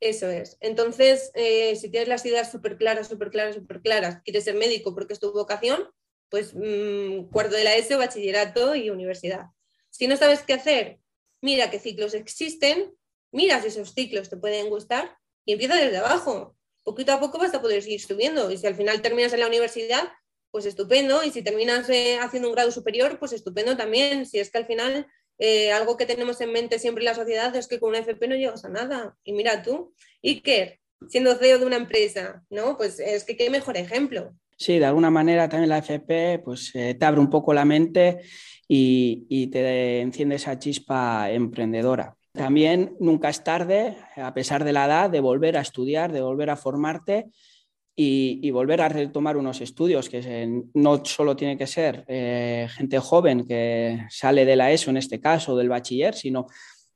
Eso 0.01 0.29
es. 0.29 0.57
Entonces, 0.61 1.31
eh, 1.35 1.77
si 1.77 1.89
tienes 1.91 2.09
las 2.09 2.27
ideas 2.27 2.51
súper 2.51 2.77
claras, 2.77 3.09
súper 3.09 3.31
claras, 3.31 3.55
súper 3.55 3.81
claras, 3.81 4.21
quieres 4.25 4.45
ser 4.45 4.57
médico 4.57 4.95
porque 4.95 5.13
es 5.13 5.21
tu 5.21 5.33
vocación, 5.33 5.89
pues 6.29 6.53
mm, 6.55 7.31
cuarto 7.31 7.55
de 7.55 7.65
la 7.65 7.77
ESO, 7.77 7.99
bachillerato 7.99 8.75
y 8.75 8.91
universidad. 8.91 9.47
Si 9.91 10.09
no 10.09 10.17
sabes 10.17 10.43
qué 10.43 10.55
hacer, 10.55 10.99
mira 11.41 11.71
qué 11.71 11.79
ciclos 11.79 12.15
existen, 12.15 12.93
mira 13.31 13.61
si 13.63 13.69
esos 13.69 13.95
ciclos 13.95 14.29
te 14.29 14.37
pueden 14.37 14.69
gustar 14.69 15.17
y 15.45 15.53
empieza 15.53 15.77
desde 15.77 15.99
abajo. 15.99 16.57
Poquito 16.83 17.13
a 17.13 17.21
poco 17.21 17.39
vas 17.39 17.55
a 17.55 17.63
poder 17.63 17.83
seguir 17.83 18.01
subiendo 18.01 18.51
y 18.51 18.59
si 18.59 18.67
al 18.67 18.75
final 18.75 19.01
terminas 19.01 19.33
en 19.33 19.41
la 19.41 19.47
universidad, 19.47 20.13
pues 20.55 20.67
estupendo. 20.67 21.25
Y 21.25 21.33
si 21.33 21.43
terminas 21.43 21.91
eh, 21.91 22.17
haciendo 22.21 22.49
un 22.49 22.55
grado 22.55 22.71
superior, 22.71 23.19
pues 23.19 23.33
estupendo 23.33 23.77
también. 23.77 24.25
Si 24.25 24.39
es 24.39 24.53
que 24.53 24.59
al 24.59 24.67
final 24.67 25.05
eh, 25.37 25.73
algo 25.73 25.97
que 25.97 26.07
tenemos 26.07 26.41
en 26.41 26.53
mente 26.53 26.79
siempre 26.79 27.03
en 27.03 27.07
la 27.07 27.17
sociedad 27.17 27.57
es 27.57 27.67
que 27.67 27.81
con 27.81 27.89
una 27.89 27.99
FP 27.99 28.29
no 28.29 28.37
llegas 28.37 28.65
a 28.65 28.69
nada. 28.69 29.17
Y 29.25 29.33
mira 29.33 29.65
tú, 29.65 29.93
Iker, 30.23 30.79
siendo 31.09 31.35
CEO 31.35 31.59
de 31.59 31.67
una 31.67 31.75
empresa, 31.75 32.45
¿no? 32.51 32.77
Pues 32.77 33.01
es 33.01 33.25
que 33.25 33.37
qué 33.37 33.51
mejor 33.51 33.77
ejemplo. 33.77 34.33
Sí, 34.57 34.79
de 34.79 34.85
alguna 34.85 35.11
manera 35.11 35.49
también 35.49 35.71
la 35.71 35.79
FP 35.79 36.39
pues, 36.45 36.71
eh, 36.77 36.95
te 36.95 37.05
abre 37.05 37.19
un 37.19 37.31
poco 37.31 37.53
la 37.53 37.65
mente 37.65 38.21
y, 38.69 39.27
y 39.29 39.49
te 39.49 40.03
enciende 40.03 40.37
esa 40.37 40.57
chispa 40.57 41.33
emprendedora. 41.33 42.17
También 42.31 42.97
nunca 43.01 43.29
es 43.29 43.43
tarde, 43.43 43.97
a 44.15 44.33
pesar 44.33 44.63
de 44.63 44.73
la 44.73 44.85
edad, 44.85 45.11
de 45.11 45.19
volver 45.19 45.57
a 45.57 45.63
estudiar, 45.63 46.13
de 46.13 46.21
volver 46.21 46.51
a 46.51 46.57
formarte 46.57 47.33
y, 47.97 48.51
volver 48.51 48.81
a 48.81 48.89
retomar 48.89 49.37
unos 49.37 49.61
estudios 49.61 50.09
que 50.09 50.63
no 50.75 51.05
solo 51.05 51.37
tiene 51.37 51.57
que 51.57 51.67
ser 51.67 52.05
eh, 52.09 52.67
gente 52.71 52.99
joven 52.99 53.47
que 53.47 54.05
sale 54.11 54.45
de 54.45 54.57
la 54.57 54.73
ESO 54.73 54.91
en 54.91 54.97
este 54.97 55.21
caso, 55.21 55.57
del 55.57 55.69
bachiller, 55.69 56.15
sino 56.15 56.47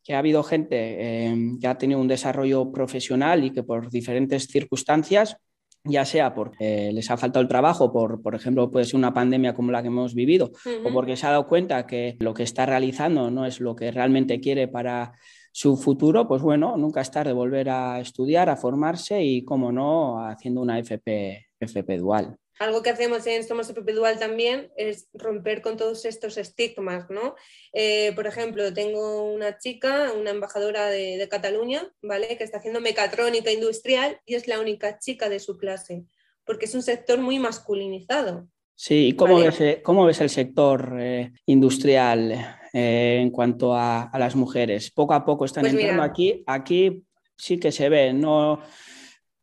que 0.02 0.14
ha 0.14 0.18
habido 0.18 0.42
gente 0.42 0.76
eh, 0.76 1.36
que 1.60 1.66
ha 1.66 1.78
tenido 1.78 2.00
un 2.00 2.08
desarrollo 2.08 2.72
profesional 2.72 3.44
y 3.44 3.50
que 3.50 3.62
por 3.62 3.90
diferentes 3.90 4.48
circunstancias, 4.48 5.36
ya 5.84 6.04
sea 6.04 6.34
porque 6.34 6.90
les 6.92 7.10
ha 7.10 7.16
faltado 7.16 7.42
el 7.42 7.48
trabajo, 7.48 7.92
por, 7.92 8.20
por 8.20 8.34
ejemplo, 8.34 8.70
puede 8.70 8.86
ser 8.86 8.96
una 8.96 9.14
pandemia 9.14 9.54
como 9.54 9.70
la 9.70 9.82
que 9.82 9.88
hemos 9.88 10.14
vivido, 10.14 10.50
o 10.84 10.92
porque 10.92 11.16
se 11.16 11.26
ha 11.26 11.30
dado 11.30 11.46
cuenta 11.46 11.86
que 11.86 12.16
lo 12.18 12.34
que 12.34 12.42
está 12.42 12.66
realizando 12.66 13.30
no 13.30 13.46
es 13.46 13.60
lo 13.60 13.76
que 13.76 13.92
realmente 13.92 14.40
quiere 14.40 14.66
para 14.66 15.12
su 15.58 15.76
futuro, 15.76 16.28
pues 16.28 16.40
bueno, 16.40 16.76
nunca 16.76 17.00
es 17.00 17.10
tarde 17.10 17.32
volver 17.32 17.68
a 17.68 17.98
estudiar, 17.98 18.48
a 18.48 18.54
formarse 18.54 19.24
y, 19.24 19.44
como 19.44 19.72
no, 19.72 20.24
haciendo 20.24 20.60
una 20.60 20.78
FP, 20.78 21.48
FP 21.58 21.98
dual. 21.98 22.36
Algo 22.60 22.80
que 22.80 22.90
hacemos 22.90 23.26
en 23.26 23.42
Somos 23.42 23.68
FP 23.68 23.92
Dual 23.92 24.20
también 24.20 24.70
es 24.76 25.08
romper 25.12 25.60
con 25.60 25.76
todos 25.76 26.04
estos 26.04 26.38
estigmas, 26.38 27.10
¿no? 27.10 27.34
Eh, 27.72 28.12
por 28.14 28.28
ejemplo, 28.28 28.72
tengo 28.72 29.24
una 29.24 29.58
chica, 29.58 30.12
una 30.12 30.30
embajadora 30.30 30.90
de, 30.90 31.18
de, 31.18 31.28
Cataluña, 31.28 31.92
¿vale? 32.02 32.38
Que 32.38 32.44
está 32.44 32.58
haciendo 32.58 32.80
mecatrónica 32.80 33.50
industrial 33.50 34.20
y 34.26 34.36
es 34.36 34.46
la 34.46 34.60
única 34.60 35.00
chica 35.00 35.28
de 35.28 35.40
su 35.40 35.58
clase. 35.58 36.04
porque 36.44 36.66
es 36.66 36.74
un 36.76 36.82
sector 36.82 37.18
muy 37.18 37.40
masculinizado. 37.40 38.46
Sí, 38.76 39.08
¿y 39.08 39.12
cómo, 39.14 39.40
ves, 39.40 39.60
eh, 39.60 39.80
cómo 39.82 40.04
ves 40.04 40.20
el 40.20 40.30
sector 40.30 40.98
eh, 41.00 41.32
industrial 41.46 42.58
eh, 42.78 43.20
en 43.20 43.30
cuanto 43.30 43.74
a, 43.74 44.10
las 44.18 44.36
mujeres? 44.36 44.90
Poco 44.90 45.14
a 45.14 45.24
poco 45.24 45.44
están 45.44 45.62
pues 45.62 45.74
entrando 45.74 46.02
aquí, 46.02 46.42
aquí 46.46 47.02
sí 47.36 47.58
que 47.58 47.72
se 47.72 47.88
ve, 47.88 48.12
no, 48.12 48.60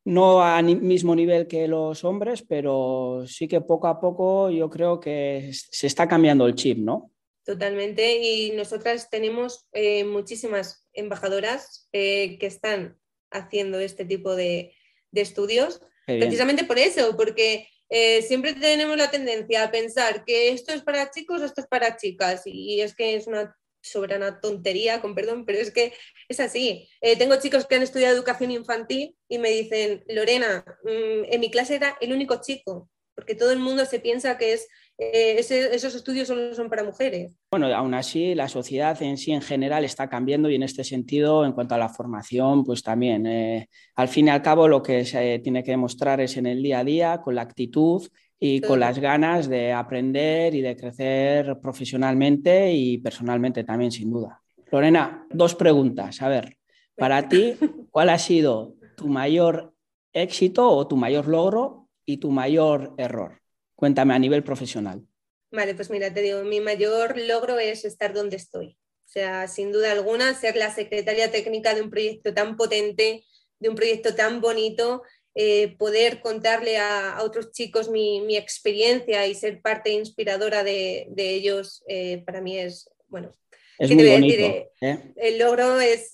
no 0.05 0.41
a 0.41 0.61
mismo 0.61 1.15
nivel 1.15 1.47
que 1.47 1.67
los 1.67 2.03
hombres, 2.03 2.43
pero 2.47 3.25
sí 3.27 3.47
que 3.47 3.61
poco 3.61 3.87
a 3.87 3.99
poco 3.99 4.49
yo 4.49 4.69
creo 4.69 4.99
que 4.99 5.51
se 5.53 5.87
está 5.87 6.07
cambiando 6.07 6.47
el 6.47 6.55
chip, 6.55 6.77
¿no? 6.77 7.11
Totalmente, 7.43 8.17
y 8.21 8.51
nosotras 8.51 9.09
tenemos 9.09 9.67
muchísimas 10.07 10.87
embajadoras 10.93 11.87
que 11.91 12.37
están 12.41 12.97
haciendo 13.31 13.79
este 13.79 14.05
tipo 14.05 14.35
de, 14.35 14.73
de 15.11 15.21
estudios, 15.21 15.81
precisamente 16.05 16.63
por 16.63 16.77
eso, 16.77 17.15
porque 17.17 17.67
eh, 17.89 18.21
siempre 18.21 18.53
tenemos 18.53 18.97
la 18.97 19.11
tendencia 19.11 19.63
a 19.63 19.71
pensar 19.71 20.25
que 20.25 20.49
esto 20.49 20.73
es 20.73 20.81
para 20.81 21.11
chicos 21.11 21.41
esto 21.41 21.61
es 21.61 21.67
para 21.67 21.97
chicas, 21.97 22.43
y 22.45 22.81
es 22.81 22.95
que 22.95 23.15
es 23.15 23.27
una 23.27 23.55
soberana 23.85 24.41
tontería, 24.41 25.01
con 25.01 25.15
perdón, 25.15 25.45
pero 25.45 25.59
es 25.59 25.71
que 25.71 25.93
es 26.27 26.39
así. 26.39 26.89
Eh, 27.01 27.17
tengo 27.17 27.35
chicos 27.37 27.65
que 27.67 27.75
han 27.75 27.83
estudiado 27.83 28.15
educación 28.15 28.51
infantil 28.51 29.15
y 29.29 29.37
me 29.37 29.51
dicen, 29.51 30.03
Lorena, 30.07 30.65
mm, 30.83 31.25
en 31.31 31.39
mi 31.39 31.51
clase 31.51 31.75
era 31.75 31.97
el 32.01 32.11
único 32.11 32.41
chico, 32.41 32.89
porque 33.13 33.35
todo 33.35 33.51
el 33.51 33.59
mundo 33.59 33.85
se 33.85 33.99
piensa 33.99 34.37
que 34.37 34.53
es 34.53 34.67
eh, 34.97 35.35
esos 35.37 35.93
estudios 35.93 36.27
solo 36.27 36.53
son 36.53 36.69
para 36.69 36.83
mujeres. 36.83 37.35
Bueno, 37.51 37.67
aún 37.67 37.93
así 37.93 38.33
la 38.33 38.47
sociedad 38.47 39.01
en 39.01 39.17
sí 39.17 39.31
en 39.31 39.41
general 39.41 39.83
está 39.83 40.07
cambiando 40.07 40.49
y 40.49 40.55
en 40.55 40.63
este 40.63 40.83
sentido, 40.83 41.45
en 41.45 41.51
cuanto 41.51 41.75
a 41.75 41.77
la 41.77 41.89
formación, 41.89 42.63
pues 42.63 42.81
también. 42.81 43.25
Eh, 43.27 43.67
al 43.95 44.07
fin 44.07 44.27
y 44.27 44.29
al 44.29 44.41
cabo 44.41 44.67
lo 44.67 44.81
que 44.81 45.03
se 45.03 45.39
tiene 45.39 45.63
que 45.63 45.71
demostrar 45.71 46.21
es 46.21 46.37
en 46.37 46.45
el 46.45 46.63
día 46.63 46.79
a 46.79 46.83
día, 46.83 47.21
con 47.21 47.35
la 47.35 47.41
actitud 47.41 48.07
y 48.39 48.61
con 48.61 48.79
las 48.79 48.99
ganas 48.99 49.49
de 49.49 49.73
aprender 49.73 50.55
y 50.55 50.61
de 50.61 50.75
crecer 50.75 51.59
profesionalmente 51.61 52.71
y 52.73 52.97
personalmente 52.97 53.63
también, 53.63 53.91
sin 53.91 54.11
duda. 54.11 54.41
Lorena, 54.71 55.25
dos 55.29 55.55
preguntas. 55.55 56.21
A 56.21 56.29
ver, 56.29 56.57
para 56.95 57.27
ti, 57.27 57.55
¿cuál 57.91 58.09
ha 58.09 58.17
sido 58.17 58.75
tu 58.95 59.07
mayor 59.07 59.73
éxito 60.13 60.69
o 60.69 60.87
tu 60.87 60.95
mayor 60.95 61.27
logro 61.27 61.89
y 62.05 62.17
tu 62.17 62.31
mayor 62.31 62.93
error? 62.97 63.41
Cuéntame 63.75 64.13
a 64.13 64.19
nivel 64.19 64.43
profesional. 64.43 65.05
Vale, 65.51 65.75
pues 65.75 65.89
mira, 65.89 66.13
te 66.13 66.21
digo, 66.21 66.43
mi 66.43 66.59
mayor 66.59 67.17
logro 67.17 67.59
es 67.59 67.85
estar 67.85 68.13
donde 68.13 68.35
estoy. 68.35 68.77
O 69.05 69.07
sea, 69.07 69.47
sin 69.47 69.71
duda 69.71 69.91
alguna, 69.91 70.33
ser 70.33 70.55
la 70.55 70.73
secretaria 70.73 71.31
técnica 71.31 71.73
de 71.73 71.81
un 71.81 71.89
proyecto 71.89 72.33
tan 72.33 72.57
potente, 72.57 73.23
de 73.59 73.69
un 73.69 73.75
proyecto 73.75 74.15
tan 74.15 74.41
bonito, 74.41 75.03
eh, 75.35 75.75
poder 75.77 76.21
contarle 76.21 76.77
a, 76.77 77.19
otros 77.21 77.51
chicos 77.51 77.89
mi, 77.89 78.35
experiencia 78.35 79.27
y 79.27 79.35
ser 79.35 79.61
parte 79.61 79.91
inspiradora 79.91 80.63
de, 80.63 81.07
ellos, 81.17 81.83
eh, 81.87 82.23
para 82.25 82.41
mí 82.41 82.57
es, 82.57 82.89
bueno, 83.07 83.35
es 83.77 83.91
muy 83.91 84.09
bonito, 84.09 84.69
¿eh? 84.81 85.13
El 85.17 85.37
logro 85.37 85.79
es, 85.81 86.11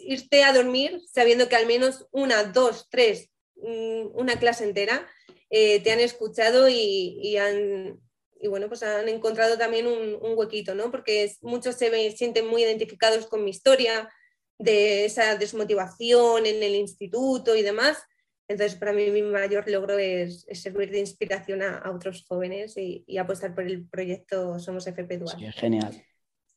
irte 0.00 0.44
a 0.44 0.52
dormir 0.52 1.00
sabiendo 1.12 1.48
que 1.48 1.56
al 1.56 1.66
menos 1.66 2.06
una, 2.12 2.44
dos, 2.44 2.88
tres, 2.90 3.30
mm, 3.56 4.08
una 4.14 4.38
clase 4.38 4.64
entera 4.64 5.08
eh, 5.50 5.80
te 5.80 5.92
han 5.92 6.00
escuchado 6.00 6.68
y, 6.68 7.36
han, 7.36 8.00
y, 8.40 8.48
bueno, 8.48 8.68
pues 8.68 8.82
han 8.82 9.08
encontrado 9.08 9.58
también 9.58 9.86
un, 9.86 10.18
huequito, 10.36 10.74
¿no? 10.74 10.90
Porque 10.90 11.32
muchos 11.42 11.74
se 11.74 12.10
sienten 12.12 12.46
muy 12.46 12.62
identificados 12.62 13.26
con 13.26 13.44
mi 13.44 13.50
historia, 13.50 14.08
de 14.60 15.06
esa 15.06 15.36
desmotivación 15.36 16.44
en 16.46 16.62
el 16.62 16.74
instituto 16.74 17.56
y 17.56 17.62
demás. 17.62 17.98
Entonces, 18.46 18.78
para 18.78 18.92
mí 18.92 19.10
mi 19.10 19.22
mayor 19.22 19.68
logro 19.70 19.98
es, 19.98 20.46
servir 20.52 20.90
de 20.90 20.98
inspiración 20.98 21.62
a, 21.62 21.90
otros 21.90 22.24
jóvenes 22.28 22.76
y, 22.76 23.04
apostar 23.16 23.54
por 23.54 23.64
el 23.64 23.88
proyecto 23.88 24.58
Somos 24.58 24.86
FP 24.86 25.18
Dual. 25.18 25.36
Sí, 25.38 25.50
genial. 25.52 26.04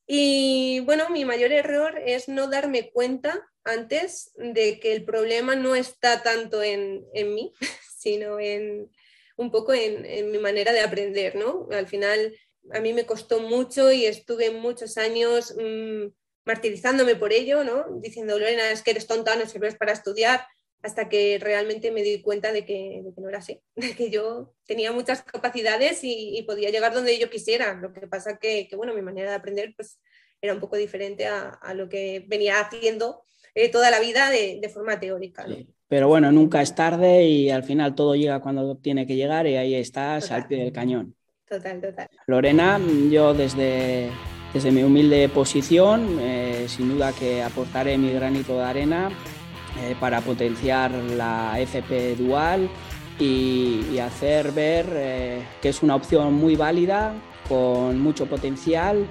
Y 0.06 0.82
bueno, 0.82 1.10
mi 1.10 1.24
mayor 1.24 1.54
error 1.54 1.98
es 2.06 2.28
no 2.28 2.50
darme 2.50 2.92
cuenta 2.92 3.48
antes 3.64 4.34
de 4.36 4.80
que 4.80 4.94
el 4.94 5.06
problema 5.06 5.56
no 5.56 5.76
está 5.76 6.22
tanto 6.22 6.62
en, 6.62 7.06
en 7.14 7.34
mí, 7.34 7.54
sino 8.04 8.40
en 8.40 8.92
un 9.36 9.52
poco 9.52 9.74
en, 9.74 10.32
mi 10.32 10.38
manera 10.38 10.72
de 10.72 10.82
aprender, 10.82 11.36
¿no? 11.36 11.68
Al 11.72 11.88
final 11.88 12.38
a 12.72 12.80
mí 12.80 12.94
me 12.94 13.06
costó 13.06 13.40
mucho 13.40 13.92
y 13.92 14.06
estuve 14.06 14.52
muchos 14.52 14.98
años 14.98 15.56
mm, 15.58 16.08
martirizándome 16.46 17.16
por 17.16 17.34
ello, 17.34 17.64
¿no? 17.64 17.86
Diciendo, 18.00 18.38
Lorena, 18.38 18.72
es 18.72 18.84
que 18.84 18.92
eres 18.92 19.08
tonta, 19.08 19.36
no 19.36 19.48
sirves 19.48 19.76
para 19.76 19.94
estudiar, 19.94 20.46
hasta 20.84 21.08
que 21.10 21.40
realmente 21.40 21.92
me 21.92 22.04
di 22.04 22.22
cuenta 22.22 22.52
de 22.52 22.66
que, 22.66 23.02
no 23.18 23.30
era 23.30 23.40
así, 23.40 23.62
de 23.76 23.96
que 23.96 24.10
yo 24.10 24.54
tenía 24.66 24.92
muchas 24.92 25.24
capacidades 25.24 26.00
y, 26.04 26.44
podía 26.46 26.70
llegar 26.70 26.94
donde 26.94 27.18
yo 27.18 27.30
quisiera. 27.30 27.74
Lo 27.74 27.94
que 27.94 28.08
pasa 28.08 28.38
que, 28.38 28.68
que, 28.68 28.76
bueno, 28.76 28.94
mi 28.94 29.02
manera 29.02 29.30
de 29.30 29.38
aprender 29.38 29.74
pues, 29.76 30.00
era 30.44 30.54
un 30.54 30.60
poco 30.60 30.76
diferente 30.76 31.26
a, 31.26 31.74
lo 31.74 31.88
que 31.88 32.26
venía 32.28 32.60
haciendo 32.60 33.24
eh, 33.56 33.70
toda 33.70 33.90
la 33.90 34.02
vida 34.02 34.30
de, 34.30 34.70
forma 34.72 35.00
teórica. 35.00 35.46
Pero 35.94 36.08
bueno, 36.08 36.32
nunca 36.32 36.64
es 36.64 36.74
tarde 36.74 37.24
y 37.24 37.52
al 37.52 37.62
final 37.62 37.94
todo 37.94 38.16
llega 38.16 38.40
cuando 38.40 38.76
tiene 38.78 39.06
que 39.06 39.16
llegar 39.16 39.46
y 39.46 39.58
ahí 39.58 39.76
estás 39.76 40.32
al 40.32 40.48
pie 40.48 40.64
del 40.64 40.72
cañón. 40.72 41.14
Total, 41.48 41.80
total. 41.80 42.08
Lorena, 42.26 42.82
yo 43.12 43.36
desde, 43.36 44.10
desde 44.56 44.72
mi 44.72 44.82
humilde 44.82 45.30
posición, 45.30 46.18
eh, 46.20 46.66
sin 46.68 46.90
duda 46.90 47.12
que 47.12 47.44
aportaré 47.44 47.96
mi 48.00 48.12
granito 48.12 48.58
de 48.58 48.64
arena 48.64 49.12
eh, 49.84 49.96
para 50.00 50.22
potenciar 50.22 50.90
la 50.90 51.60
FP 51.60 52.16
dual 52.16 52.68
y, 53.20 54.00
hacer 54.00 54.52
ver 54.52 55.44
que 55.62 55.70
es 55.70 55.84
una 55.84 55.96
opción 55.96 56.34
muy 56.34 56.56
válida, 56.56 57.14
con 57.48 58.00
mucho 58.00 58.26
potencial 58.26 59.06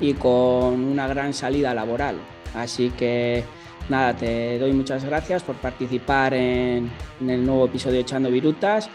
y 0.00 0.12
con 0.12 0.84
una 0.84 1.08
gran 1.08 1.32
salida 1.32 1.72
laboral. 1.72 2.16
Así 2.54 2.90
que 2.90 3.42
nada, 3.88 4.16
te 4.16 4.58
doy 4.58 4.72
muchas 4.72 5.04
gracias 5.04 5.42
por 5.42 5.56
participar 5.56 6.34
en, 6.34 6.90
el 7.20 7.44
nuevo 7.44 7.66
episodio 7.66 8.00
Echando 8.00 8.30
Virutas. 8.30 8.88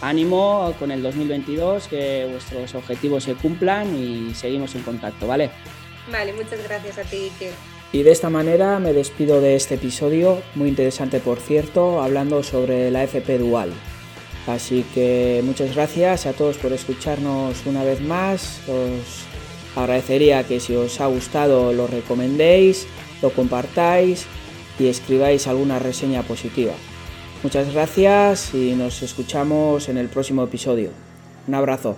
Ánimo 0.00 0.74
con 0.78 0.90
el 0.90 1.02
2022, 1.02 1.88
que 1.88 2.28
vuestros 2.30 2.74
objetivos 2.74 3.24
se 3.24 3.34
cumplan 3.34 3.96
y 3.96 4.34
seguimos 4.34 4.74
en 4.74 4.82
contacto, 4.82 5.26
¿vale? 5.26 5.50
Vale, 6.10 6.32
muchas 6.32 6.62
gracias 6.62 6.98
a 6.98 7.02
ti, 7.02 7.16
Iker. 7.16 7.52
Y 7.92 8.02
de 8.02 8.10
esta 8.10 8.28
manera 8.28 8.78
me 8.80 8.92
despido 8.92 9.40
de 9.40 9.54
este 9.54 9.76
episodio, 9.76 10.42
muy 10.56 10.68
interesante 10.68 11.20
por 11.20 11.38
cierto, 11.38 12.02
hablando 12.02 12.42
sobre 12.42 12.90
la 12.90 13.04
FP 13.04 13.38
Dual. 13.38 13.72
Así 14.46 14.84
que 14.94 15.40
muchas 15.44 15.74
gracias 15.74 16.26
a 16.26 16.32
todos 16.32 16.58
por 16.58 16.72
escucharnos 16.72 17.64
una 17.66 17.84
vez 17.84 18.00
más. 18.00 18.60
Os 18.68 19.24
agradecería 19.80 20.44
que 20.44 20.60
si 20.60 20.74
os 20.74 21.00
ha 21.00 21.06
gustado 21.06 21.72
lo 21.72 21.86
recomendéis 21.86 22.86
lo 23.24 23.30
compartáis 23.30 24.26
y 24.78 24.88
escribáis 24.88 25.46
alguna 25.46 25.78
reseña 25.78 26.22
positiva. 26.22 26.74
Muchas 27.42 27.72
gracias 27.72 28.54
y 28.54 28.74
nos 28.74 29.02
escuchamos 29.02 29.88
en 29.88 29.96
el 29.96 30.08
próximo 30.08 30.44
episodio. 30.44 30.90
Un 31.48 31.54
abrazo. 31.54 31.96